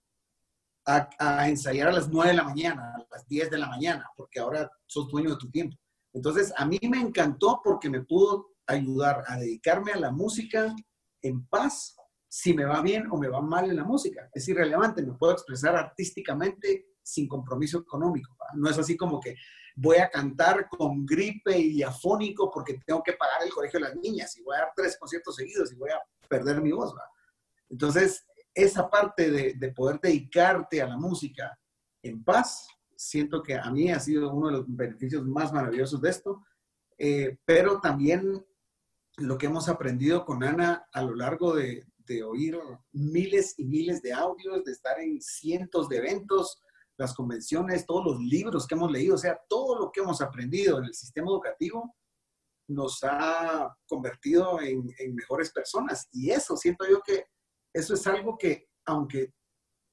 a, 0.86 1.10
a 1.20 1.48
ensayar 1.48 1.90
a 1.90 1.94
las 1.94 2.10
9 2.10 2.32
de 2.32 2.36
la 2.36 2.44
mañana, 2.44 2.94
a 2.96 3.06
las 3.12 3.28
10 3.28 3.52
de 3.52 3.58
la 3.58 3.68
mañana, 3.68 4.10
porque 4.16 4.40
ahora 4.40 4.70
sos 4.86 5.08
dueño 5.10 5.32
de 5.32 5.38
tu 5.38 5.50
tiempo. 5.50 5.78
Entonces, 6.14 6.54
a 6.58 6.66
mí 6.66 6.80
me 6.90 7.00
encantó 7.00 7.62
porque 7.64 7.90
me 7.90 8.02
pudo 8.02 8.49
ayudar 8.70 9.24
a 9.28 9.38
dedicarme 9.38 9.92
a 9.92 10.00
la 10.00 10.12
música 10.12 10.76
en 11.22 11.46
paz 11.48 11.96
si 12.28 12.54
me 12.54 12.66
va 12.66 12.82
bien 12.82 13.08
o 13.12 13.18
me 13.18 13.28
va 13.28 13.42
mal 13.42 13.70
en 13.70 13.76
la 13.76 13.84
música. 13.84 14.30
Es 14.34 14.48
irrelevante, 14.48 15.04
me 15.04 15.14
puedo 15.14 15.34
expresar 15.34 15.76
artísticamente 15.76 16.90
sin 17.02 17.28
compromiso 17.28 17.80
económico. 17.80 18.36
No 18.54 18.70
es 18.70 18.78
así 18.78 18.96
como 18.96 19.20
que 19.20 19.36
voy 19.76 19.98
a 19.98 20.10
cantar 20.10 20.68
con 20.70 21.06
gripe 21.06 21.58
y 21.58 21.82
afónico 21.82 22.52
porque 22.52 22.80
tengo 22.86 23.02
que 23.02 23.14
pagar 23.14 23.44
el 23.44 23.52
colegio 23.52 23.80
de 23.80 23.86
las 23.88 23.96
niñas 23.96 24.38
y 24.38 24.44
voy 24.44 24.56
a 24.56 24.60
dar 24.60 24.74
tres 24.76 24.98
conciertos 25.00 25.36
seguidos 25.36 25.72
y 25.72 25.76
voy 25.76 25.90
a 25.90 26.00
perder 26.28 26.62
mi 26.62 26.72
voz. 26.72 26.94
Entonces, 27.70 28.26
esa 28.54 28.90
parte 28.90 29.32
de, 29.32 29.54
de, 29.56 29.72
poder 29.72 30.00
dedicarte 30.00 30.82
a 30.82 30.88
la 30.88 30.98
música 30.98 31.58
en 32.04 32.24
paz, 32.24 32.68
siento 32.96 33.42
que 33.42 33.56
a 33.56 33.72
mí 33.72 33.92
ha 33.92 34.00
sido 34.00 34.32
uno 34.34 34.48
de 34.48 34.54
los 34.54 34.66
beneficios 34.68 35.26
más 35.26 35.54
maravillosos 35.54 36.02
de 36.02 36.10
esto, 36.10 36.44
eh, 36.98 37.38
pero 37.46 37.80
también 37.80 38.46
lo 39.20 39.38
que 39.38 39.48
hemos 39.48 39.70
aprendido 39.70 40.26
con 40.26 40.44
Ana 40.44 40.88
a 40.92 41.02
lo 41.02 41.16
largo 41.16 41.56
de, 41.56 41.86
oír 42.26 42.58
miles 42.92 43.54
y 43.60 43.66
miles 43.66 44.02
de 44.02 44.14
audios, 44.14 44.64
de 44.64 44.72
estar 44.72 45.00
en 45.00 45.22
cientos 45.22 45.88
de 45.90 45.98
eventos, 45.98 46.60
las 46.98 47.14
convenciones, 47.14 47.86
todos 47.86 48.04
los 48.04 48.20
libros 48.20 48.66
que 48.66 48.74
hemos 48.74 48.92
leído, 48.92 49.14
o 49.14 49.18
sea, 49.18 49.40
todo 49.48 49.78
lo 49.78 49.92
que 49.92 50.00
hemos 50.02 50.20
aprendido 50.20 50.80
en 50.80 50.86
el 50.86 50.94
sistema 50.96 51.30
educativo 51.30 51.96
nos 52.68 53.04
ha 53.04 53.76
convertido 53.88 54.60
en, 54.60 54.92
mejores 55.14 55.52
personas. 55.52 56.08
Y 56.12 56.32
eso, 56.32 56.58
siento 56.58 56.88
yo 56.90 57.02
que 57.02 57.26
eso 57.72 57.94
es 57.94 58.08
algo 58.08 58.38
que, 58.38 58.70
aunque 58.86 59.34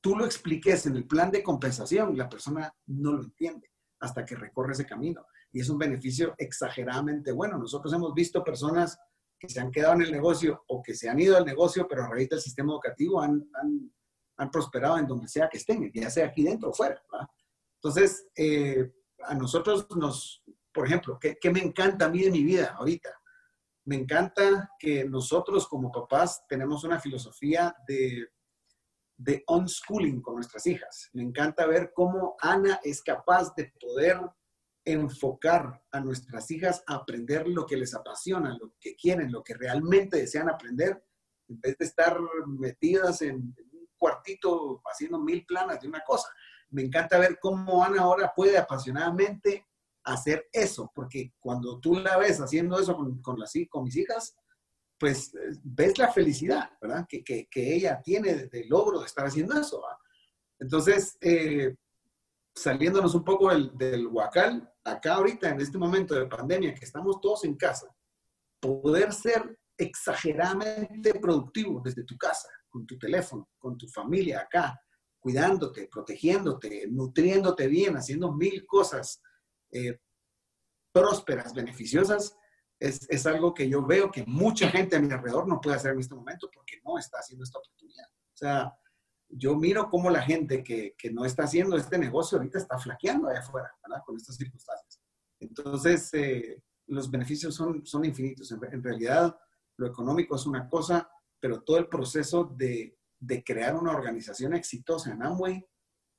tú 0.00 0.16
lo 0.16 0.24
expliques 0.24 0.86
en 0.86 0.96
el 0.96 1.06
plan 1.06 1.30
de 1.30 1.42
compensación, 1.42 2.16
la 2.16 2.30
persona 2.30 2.74
no 2.86 3.12
lo 3.12 3.24
entiende 3.24 3.70
hasta 4.00 4.24
que 4.24 4.36
recorre 4.36 4.72
ese 4.72 4.86
camino. 4.86 5.26
Y 5.52 5.60
es 5.60 5.68
un 5.68 5.78
beneficio 5.78 6.34
exageradamente 6.38 7.32
bueno. 7.32 7.58
Nosotros 7.58 7.92
hemos 7.92 8.14
visto 8.14 8.42
personas 8.42 8.98
se 9.48 9.60
han 9.60 9.70
quedado 9.70 9.94
en 9.94 10.02
el 10.02 10.12
negocio 10.12 10.64
o 10.68 10.82
que 10.82 10.94
se 10.94 11.08
han 11.08 11.18
ido 11.18 11.36
al 11.36 11.44
negocio, 11.44 11.86
pero 11.88 12.04
a 12.04 12.08
raíz 12.08 12.28
del 12.28 12.40
sistema 12.40 12.72
educativo 12.72 13.20
han, 13.20 13.48
han, 14.36 14.50
prosperado 14.50 14.98
en 14.98 15.06
donde 15.06 15.28
sea 15.28 15.48
que 15.48 15.56
estén, 15.56 15.90
ya 15.92 16.10
sea 16.10 16.26
aquí 16.26 16.44
dentro 16.44 16.70
o 16.70 16.72
fuera. 16.72 17.02
Entonces, 17.76 18.28
eh, 18.36 18.92
a 19.24 19.34
nosotros 19.34 19.86
nos, 19.96 20.44
por 20.72 20.86
ejemplo, 20.86 21.18
¿qué, 21.18 21.38
¿qué, 21.40 21.50
me 21.50 21.60
encanta 21.60 22.04
a 22.04 22.08
mí 22.10 22.22
de 22.22 22.30
mi 22.30 22.44
vida 22.44 22.74
ahorita? 22.78 23.10
Me 23.86 23.96
encanta 23.96 24.70
que 24.78 25.04
nosotros 25.04 25.66
como 25.66 25.90
papás 25.90 26.44
tenemos 26.48 26.84
una 26.84 27.00
filosofía 27.00 27.74
de, 27.88 28.28
de 29.16 29.44
unschooling 29.48 30.20
con 30.20 30.34
nuestras 30.34 30.66
hijas. 30.66 31.08
Me 31.12 31.22
encanta 31.22 31.66
ver 31.66 31.92
cómo 31.94 32.36
Ana 32.40 32.80
es 32.82 33.02
capaz 33.02 33.54
de 33.54 33.72
poder 33.80 34.20
enfocar 34.86 35.82
a 35.90 36.00
nuestras 36.00 36.48
hijas 36.50 36.82
a 36.86 36.94
aprender 36.94 37.48
lo 37.48 37.66
que 37.66 37.76
les 37.76 37.92
apasiona, 37.92 38.56
lo 38.58 38.72
que 38.80 38.94
quieren, 38.94 39.32
lo 39.32 39.42
que 39.42 39.54
realmente 39.54 40.16
desean 40.18 40.48
aprender, 40.48 41.04
en 41.48 41.60
vez 41.60 41.76
de 41.76 41.84
estar 41.84 42.18
metidas 42.46 43.20
en, 43.22 43.36
un 43.36 43.88
cuartito 43.98 44.80
haciendo 44.84 45.18
mil 45.18 45.44
planas 45.44 45.80
de 45.80 45.88
una 45.88 46.02
cosa. 46.06 46.28
Me 46.70 46.82
encanta 46.82 47.18
ver 47.18 47.38
cómo 47.40 47.84
Ana 47.84 48.02
ahora 48.02 48.32
puede 48.34 48.56
apasionadamente 48.56 49.66
hacer 50.04 50.48
eso, 50.52 50.90
porque 50.94 51.34
cuando 51.40 51.80
tú 51.80 51.96
la 51.96 52.16
ves 52.16 52.40
haciendo 52.40 52.78
eso 52.78 52.96
con, 52.96 53.20
con, 53.20 53.40
las, 53.40 53.52
con 53.68 53.84
mis 53.84 53.96
hijas, 53.96 54.36
pues 54.98 55.32
ves 55.64 55.98
la 55.98 56.12
felicidad, 56.12 56.70
¿verdad? 56.80 57.06
Que, 57.08 57.24
que, 57.24 57.48
que 57.50 57.74
ella 57.74 58.00
tiene 58.02 58.34
de, 58.46 58.64
logro 58.66 59.00
de 59.00 59.06
estar 59.06 59.26
haciendo 59.26 59.58
eso. 59.60 59.82
¿verdad? 59.82 59.98
Entonces, 60.60 61.18
eh, 61.20 61.74
saliéndonos 62.56 63.14
un 63.14 63.22
poco 63.22 63.50
del, 63.50 63.76
del 63.76 64.06
huacal, 64.06 64.68
acá 64.82 65.14
ahorita 65.14 65.50
en 65.50 65.60
este 65.60 65.76
momento 65.76 66.14
de 66.14 66.26
pandemia 66.26 66.74
que 66.74 66.86
estamos 66.86 67.20
todos 67.20 67.44
en 67.44 67.54
casa, 67.54 67.86
poder 68.58 69.12
ser 69.12 69.58
exageradamente 69.76 71.14
productivo 71.20 71.82
desde 71.84 72.04
tu 72.04 72.16
casa, 72.16 72.48
con 72.68 72.86
tu 72.86 72.98
teléfono, 72.98 73.50
con 73.58 73.76
tu 73.76 73.86
familia 73.88 74.40
acá, 74.40 74.80
cuidándote, 75.20 75.88
protegiéndote, 75.88 76.86
nutriéndote 76.88 77.68
bien, 77.68 77.96
haciendo 77.96 78.32
mil 78.32 78.64
cosas 78.64 79.20
eh, 79.70 79.98
prósperas, 80.92 81.52
beneficiosas, 81.52 82.34
es, 82.78 83.06
es, 83.10 83.26
algo 83.26 83.52
que 83.52 83.68
yo 83.68 83.84
veo 83.84 84.10
que 84.10 84.24
mucha 84.26 84.68
gente 84.68 84.96
a 84.96 85.00
mi 85.00 85.12
alrededor 85.12 85.48
no 85.48 85.60
puede 85.60 85.76
hacer 85.76 85.92
en 85.92 86.00
este 86.00 86.14
momento 86.14 86.50
porque 86.52 86.80
no 86.84 86.98
está 86.98 87.18
haciendo 87.18 87.44
esta 87.44 87.58
oportunidad. 87.58 88.06
O 88.06 88.36
sea, 88.36 88.72
yo 89.28 89.56
miro 89.56 89.88
cómo 89.90 90.10
la 90.10 90.22
gente 90.22 90.62
que, 90.62 90.94
que, 90.96 91.10
no 91.10 91.24
está 91.24 91.44
haciendo 91.44 91.76
este 91.76 91.98
negocio 91.98 92.38
ahorita 92.38 92.58
está 92.58 92.78
flaqueando 92.78 93.28
allá 93.28 93.40
afuera, 93.40 93.70
¿verdad? 93.82 94.02
Con 94.04 94.16
estas 94.16 94.36
circunstancias. 94.36 95.00
Entonces, 95.40 96.12
eh, 96.14 96.62
los 96.86 97.10
beneficios 97.10 97.54
son, 97.54 97.84
son 97.84 98.04
infinitos. 98.04 98.50
En, 98.52 98.60
en, 98.72 98.82
realidad, 98.82 99.36
lo 99.76 99.86
económico 99.86 100.36
es 100.36 100.46
una 100.46 100.68
cosa, 100.68 101.10
pero 101.40 101.62
todo 101.62 101.78
el 101.78 101.88
proceso 101.88 102.44
de, 102.44 102.96
de 103.18 103.42
crear 103.42 103.74
una 103.74 103.92
organización 103.92 104.54
exitosa 104.54 105.12
en 105.12 105.22
Amway 105.22 105.66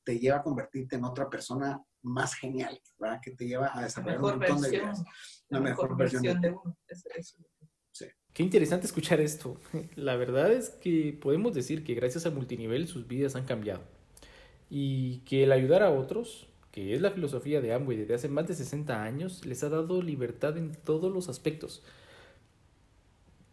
te 0.03 0.19
lleva 0.19 0.37
a 0.37 0.43
convertirte 0.43 0.95
en 0.95 1.03
otra 1.05 1.29
persona 1.29 1.83
más 2.03 2.35
genial, 2.35 2.79
¿verdad? 2.97 3.19
Que 3.21 3.31
te 3.31 3.45
lleva 3.45 3.71
a 3.73 3.83
desarrollar 3.83 4.17
un 4.17 4.23
montón 4.23 4.61
versión, 4.61 4.61
de 4.61 4.77
ideas. 4.77 5.03
Una 5.49 5.59
mejor, 5.59 5.83
mejor 5.85 5.97
versión, 5.97 6.23
versión 6.23 6.41
de, 6.41 6.51
uno. 6.51 6.77
Es, 6.87 7.05
es, 7.15 7.37
Qué 8.37 8.43
interesante 8.43 8.85
escuchar 8.85 9.19
esto. 9.19 9.57
La 9.95 10.15
verdad 10.15 10.53
es 10.53 10.69
que 10.69 11.17
podemos 11.19 11.55
decir 11.55 11.83
que 11.83 11.95
gracias 11.95 12.27
a 12.27 12.29
multinivel 12.29 12.87
sus 12.87 13.07
vidas 13.07 13.35
han 13.35 13.45
cambiado 13.45 13.81
y 14.69 15.21
que 15.25 15.45
el 15.45 15.51
ayudar 15.51 15.81
a 15.81 15.89
otros, 15.89 16.45
que 16.71 16.93
es 16.93 17.01
la 17.01 17.09
filosofía 17.09 17.61
de 17.61 17.73
Amway 17.73 17.97
desde 17.97 18.13
hace 18.13 18.29
más 18.29 18.47
de 18.47 18.53
60 18.53 19.01
años, 19.01 19.43
les 19.43 19.63
ha 19.63 19.69
dado 19.69 20.03
libertad 20.03 20.55
en 20.55 20.75
todos 20.75 21.11
los 21.11 21.29
aspectos. 21.29 21.81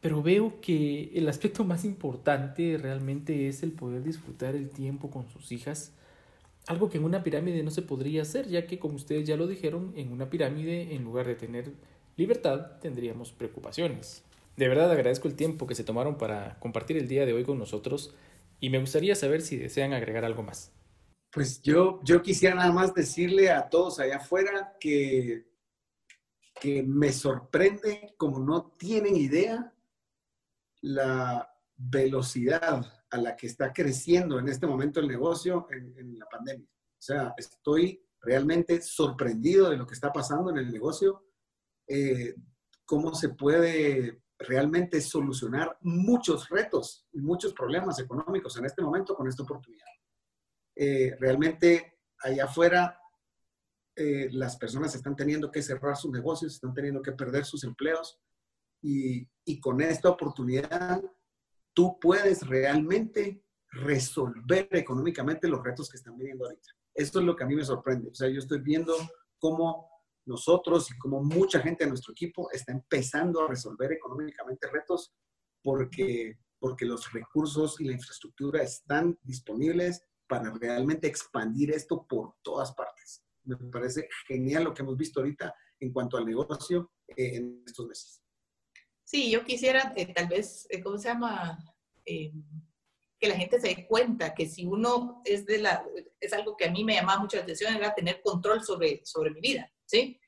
Pero 0.03 0.23
veo 0.23 0.61
que 0.61 1.13
el 1.15 1.31
aspecto 1.31 1.65
más 1.65 1.87
importante 1.87 2.77
realmente 2.77 3.49
es 3.49 3.63
el 3.63 3.73
poder 3.73 4.03
disfrutar 4.03 4.55
el 4.55 4.69
tiempo 4.69 5.11
con 5.11 5.31
sus 5.31 5.51
hijas, 5.51 5.93
algo 6.67 6.91
que 6.91 6.99
en 6.99 7.05
una 7.05 7.23
pirámide 7.23 7.63
no 7.63 7.71
se 7.71 7.81
podría 7.81 8.21
hacer, 8.21 8.49
ya 8.49 8.67
que 8.67 8.79
como 8.79 8.97
ustedes 8.97 9.27
ya 9.27 9.39
lo 9.39 9.47
dijeron, 9.47 9.95
en 9.97 10.13
una 10.13 10.29
pirámide 10.29 10.95
en 10.95 11.05
lugar 11.05 11.27
de 11.27 11.37
tener 11.37 11.73
libertad 12.19 12.73
tendríamos 12.83 13.33
preocupaciones. 13.33 14.25
De 14.57 14.69
verdad 14.69 14.91
agradezco 14.91 15.27
el 15.29 15.35
tiempo 15.35 15.67
que 15.67 15.75
se 15.75 15.85
tomaron 15.85 16.17
para 16.17 16.59
compartir 16.61 16.97
el 16.97 17.09
día 17.09 17.27
de 17.27 17.33
hoy 17.33 17.45
con 17.45 17.59
nosotros 17.59 18.15
y 18.61 18.71
me 18.71 18.79
gustaría 18.79 19.17
saber 19.17 19.43
si 19.43 19.57
desean 19.57 19.93
agregar 19.93 20.25
algo 20.25 20.43
más. 20.43 20.73
Pues 21.33 21.61
yo, 21.63 22.01
yo 22.05 22.23
quisiera 22.23 22.55
nada 22.55 22.73
más 22.73 22.95
decirle 22.95 23.51
a 23.51 23.69
todos 23.69 23.99
allá 23.99 24.19
afuera 24.19 24.77
que, 24.79 25.49
que 26.61 26.85
me 26.85 27.13
sorprende, 27.13 28.15
como 28.17 28.39
no 28.39 28.77
tienen 28.79 29.17
idea, 29.17 29.73
la 30.83 31.51
velocidad 31.77 32.85
a 33.11 33.17
la 33.17 33.37
que 33.37 33.49
está 33.49 33.73
creciendo 33.73 34.39
en 34.39 34.49
este 34.49 34.67
momento 34.67 35.01
el 35.01 35.09
negocio 35.09 35.67
en, 35.71 36.19
la 36.19 36.27
pandemia. 36.27 36.69
O 36.69 37.03
sea, 37.03 37.35
estoy 37.37 38.05
realmente 38.21 38.81
sorprendido 38.81 39.71
de 39.71 39.77
lo 39.77 39.87
que 39.87 39.95
está 39.95 40.13
pasando 40.13 40.51
en 40.51 40.59
el 40.59 40.71
negocio, 40.71 41.25
eh, 41.87 42.35
cómo 42.85 43.15
se 43.15 43.31
puede 43.31 44.24
realmente 44.45 45.01
solucionar 45.01 45.77
muchos 45.83 46.49
retos 46.49 47.07
y 47.13 47.21
muchos 47.21 47.53
problemas 47.53 47.99
económicos 47.99 48.57
en 48.57 48.67
este 48.67 48.83
momento 48.83 49.15
con 49.15 49.29
esta 49.29 49.43
oportunidad. 49.43 49.87
Eh, 50.77 51.17
realmente 51.19 51.99
allá 52.19 52.45
afuera 52.45 52.99
eh, 53.97 54.29
las 54.33 54.57
personas 54.57 54.95
están 54.95 55.15
teniendo 55.15 55.51
que 55.51 55.63
cerrar 55.63 55.97
sus 55.97 56.11
negocios, 56.11 56.55
están 56.55 56.75
teniendo 56.75 57.01
que 57.03 57.13
perder 57.13 57.45
sus 57.45 57.65
empleos 57.65 58.21
y, 58.83 59.29
y 59.45 59.61
con 59.61 59.81
esta 59.81 60.11
oportunidad 60.11 61.03
tú 61.73 61.99
puedes 62.01 62.47
realmente 62.47 63.45
resolver 63.71 64.69
económicamente 64.71 65.49
los 65.49 65.63
retos 65.63 65.89
que 65.89 65.97
están 65.97 66.17
viviendo 66.17 66.45
ahorita. 66.45 66.71
Esto 66.95 67.19
es 67.19 67.25
lo 67.25 67.35
que 67.35 67.45
a 67.45 67.47
mí 67.47 67.57
me 67.57 67.65
sorprende. 67.65 68.09
O 68.11 68.15
sea, 68.15 68.29
yo 68.29 68.39
estoy 68.39 68.61
viendo 68.61 68.95
cómo 69.39 69.94
nosotros 70.27 70.91
y 70.91 70.99
como 70.99 71.23
mucha 71.23 71.61
gente 71.61 71.85
de 71.85 71.91
nuestro 71.91 72.13
equipo 72.13 72.51
está 72.51 72.73
empezando 72.73 73.43
a 73.43 73.49
resolver 73.49 73.93
económicamente 73.93 74.69
retos 74.69 75.13
porque, 75.63 76.39
porque 76.59 76.85
los 76.85 77.13
recursos 77.13 77.81
y 77.81 77.85
la 77.85 77.93
infraestructura 77.93 78.63
están 78.63 79.19
disponibles 79.23 80.03
para 80.27 80.51
realmente 80.53 81.07
expandir 81.07 81.71
esto 81.71 82.07
por 82.07 82.35
todas 82.43 82.73
partes. 82.75 83.23
Me 83.45 83.57
parece 83.57 84.09
genial 84.27 84.65
lo 84.65 84.75
que 84.75 84.83
hemos 84.83 84.97
visto 84.97 85.21
ahorita 85.21 85.55
en 85.81 85.93
cuanto 85.93 86.17
al 86.17 86.25
negocio 86.25 86.93
eh, 87.09 87.37
en 87.37 87.63
estos 87.67 87.87
meses. 87.87 88.23
Sí, 89.05 89.31
yo 89.31 89.45
quisiera 89.45 89.93
eh, 89.97 90.13
tal 90.13 90.29
vez, 90.29 90.67
eh, 90.71 90.83
¿cómo 90.83 90.99
se 90.99 91.09
llama? 91.09 91.59
que 92.07 93.29
la 93.29 93.37
gente 93.37 93.59
se 93.59 93.69
dé 93.69 93.87
cuenta 93.87 94.35
que 94.35 94.47
si 94.47 94.67
uno 94.67 95.23
es 95.25 95.47
de 95.47 95.57
la, 95.57 95.83
es 96.21 96.33
algo 96.35 96.55
que 96.55 96.67
a 96.67 96.71
mí 96.71 96.85
me 96.85 96.95
llamaba 96.95 97.23
mucho 97.23 97.39
la 97.39 97.45
atención, 97.45 97.75
era 97.75 97.95
tener 97.95 98.21
control 98.21 98.63
sobre, 98.63 99.01
sobre 99.05 99.31
mi 99.31 99.41
vida, 99.41 99.73
¿sí? 99.87 100.19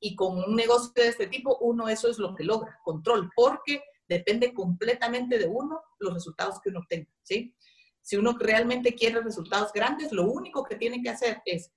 Y 0.00 0.16
con 0.16 0.38
un 0.38 0.56
negocio 0.56 0.92
de 0.94 1.08
este 1.08 1.26
tipo, 1.26 1.58
uno 1.58 1.88
eso 1.88 2.08
es 2.08 2.18
lo 2.18 2.34
que 2.34 2.44
logra, 2.44 2.80
control, 2.82 3.30
porque 3.34 3.82
depende 4.08 4.52
completamente 4.52 5.38
de 5.38 5.46
uno 5.46 5.80
los 5.98 6.12
resultados 6.12 6.60
que 6.60 6.70
uno 6.70 6.80
obtenga, 6.80 7.08
¿sí? 7.22 7.54
Si 8.00 8.16
uno 8.16 8.36
realmente 8.38 8.94
quiere 8.94 9.20
resultados 9.20 9.72
grandes, 9.72 10.12
lo 10.12 10.24
único 10.24 10.64
que 10.64 10.74
tiene 10.74 11.00
que 11.00 11.10
hacer 11.10 11.40
es 11.44 11.70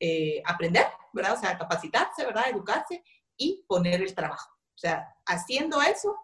eh, 0.00 0.42
aprender, 0.46 0.86
¿verdad? 1.12 1.34
O 1.34 1.40
sea, 1.40 1.58
capacitarse, 1.58 2.24
¿verdad? 2.24 2.48
Educarse 2.50 3.04
y 3.36 3.64
poner 3.68 4.00
el 4.02 4.14
trabajo. 4.14 4.50
O 4.74 4.78
sea, 4.78 5.06
haciendo 5.26 5.80
eso, 5.82 6.16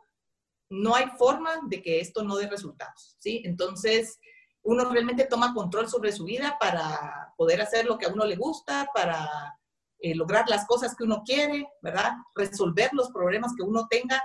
no 0.71 0.95
hay 0.95 1.07
forma 1.19 1.61
de 1.67 1.83
que 1.83 2.01
esto 2.01 2.23
no 2.23 2.37
dé 2.37 2.49
resultados, 2.49 3.17
¿sí? 3.19 3.43
Entonces, 3.45 4.19
uno 4.63 4.91
realmente 4.91 5.25
toma 5.27 5.55
control 5.55 5.89
sobre 5.89 6.13
su 6.13 6.25
vida 6.25 6.57
para 6.59 7.35
poder 7.37 7.61
hacer 7.61 7.85
lo 7.85 7.99
que 7.99 8.07
a 8.07 8.13
uno 8.13 8.25
le 8.25 8.37
gusta, 8.37 8.89
para 8.95 9.59
eh, 10.05 10.17
lograr 10.17 10.49
las 10.49 10.67
cosas 10.67 10.97
que 10.97 11.05
uno 11.05 11.23
quiere, 11.25 11.65
¿verdad? 11.81 12.15
Resolver 12.35 12.91
los 12.93 13.13
problemas 13.13 13.53
que 13.57 13.63
uno 13.63 13.87
tenga, 13.89 14.21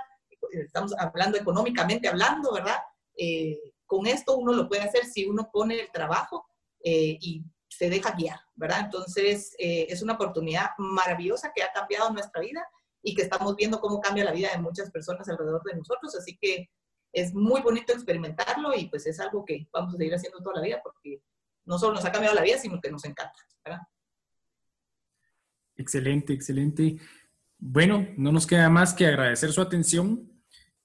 estamos 0.50 0.92
hablando 0.98 1.38
económicamente 1.38 2.08
hablando, 2.08 2.52
¿verdad? 2.52 2.78
Eh, 3.16 3.60
con 3.86 4.08
esto 4.08 4.36
uno 4.36 4.52
lo 4.52 4.68
puede 4.68 4.82
hacer 4.82 5.04
si 5.06 5.24
uno 5.24 5.48
pone 5.52 5.78
el 5.78 5.92
trabajo 5.92 6.48
eh, 6.82 7.16
y 7.20 7.44
se 7.68 7.88
deja 7.88 8.10
guiar, 8.10 8.40
¿verdad? 8.56 8.80
Entonces, 8.86 9.54
es 9.56 10.02
una 10.02 10.14
oportunidad 10.14 10.70
maravillosa 10.78 11.52
que 11.54 11.62
ha 11.62 11.70
cambiado 11.70 12.10
nuestra 12.10 12.40
vida 12.40 12.66
y 13.00 13.14
que 13.14 13.22
estamos 13.22 13.54
viendo 13.54 13.80
cómo 13.80 14.00
cambia 14.00 14.24
la 14.24 14.32
vida 14.32 14.50
de 14.50 14.58
muchas 14.58 14.90
personas 14.90 15.28
alrededor 15.28 15.62
de 15.62 15.76
nosotros. 15.76 16.12
Así 16.16 16.36
que 16.40 16.70
es 17.12 17.32
muy 17.34 17.60
bonito 17.60 17.92
experimentarlo 17.92 18.74
y 18.74 18.88
pues 18.88 19.06
es 19.06 19.20
algo 19.20 19.44
que 19.44 19.68
vamos 19.72 19.94
a 19.94 19.96
seguir 19.96 20.14
haciendo 20.14 20.40
toda 20.40 20.56
la 20.56 20.62
vida 20.62 20.80
porque 20.82 21.22
no 21.66 21.78
solo 21.78 21.94
nos 21.94 22.04
ha 22.04 22.10
cambiado 22.10 22.34
la 22.34 22.42
vida, 22.42 22.58
sino 22.58 22.80
que 22.80 22.90
nos 22.90 23.04
encanta. 23.04 23.38
Excelente, 25.78 26.32
excelente. 26.32 26.98
Bueno, 27.58 28.06
no 28.16 28.32
nos 28.32 28.46
queda 28.46 28.68
más 28.68 28.92
que 28.92 29.06
agradecer 29.06 29.52
su 29.52 29.60
atención. 29.62 30.30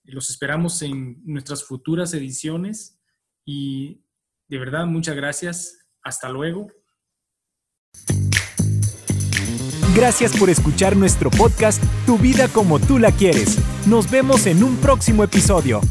Los 0.04 0.30
esperamos 0.30 0.82
en 0.82 1.22
nuestras 1.26 1.64
futuras 1.64 2.14
ediciones 2.14 3.00
y 3.46 4.02
de 4.48 4.58
verdad 4.60 4.86
muchas 4.86 5.16
gracias. 5.16 5.80
Hasta 6.04 6.30
luego. 6.30 6.68
Gracias 9.96 10.36
por 10.38 10.50
escuchar 10.50 10.96
nuestro 10.96 11.30
podcast 11.30 11.82
Tu 12.06 12.18
vida 12.18 12.48
como 12.48 12.80
tú 12.80 12.98
la 12.98 13.12
quieres. 13.12 13.60
Nos 13.88 14.10
vemos 14.10 14.48
en 14.48 14.64
un 14.64 14.76
próximo 14.78 15.24
episodio. 15.24 15.82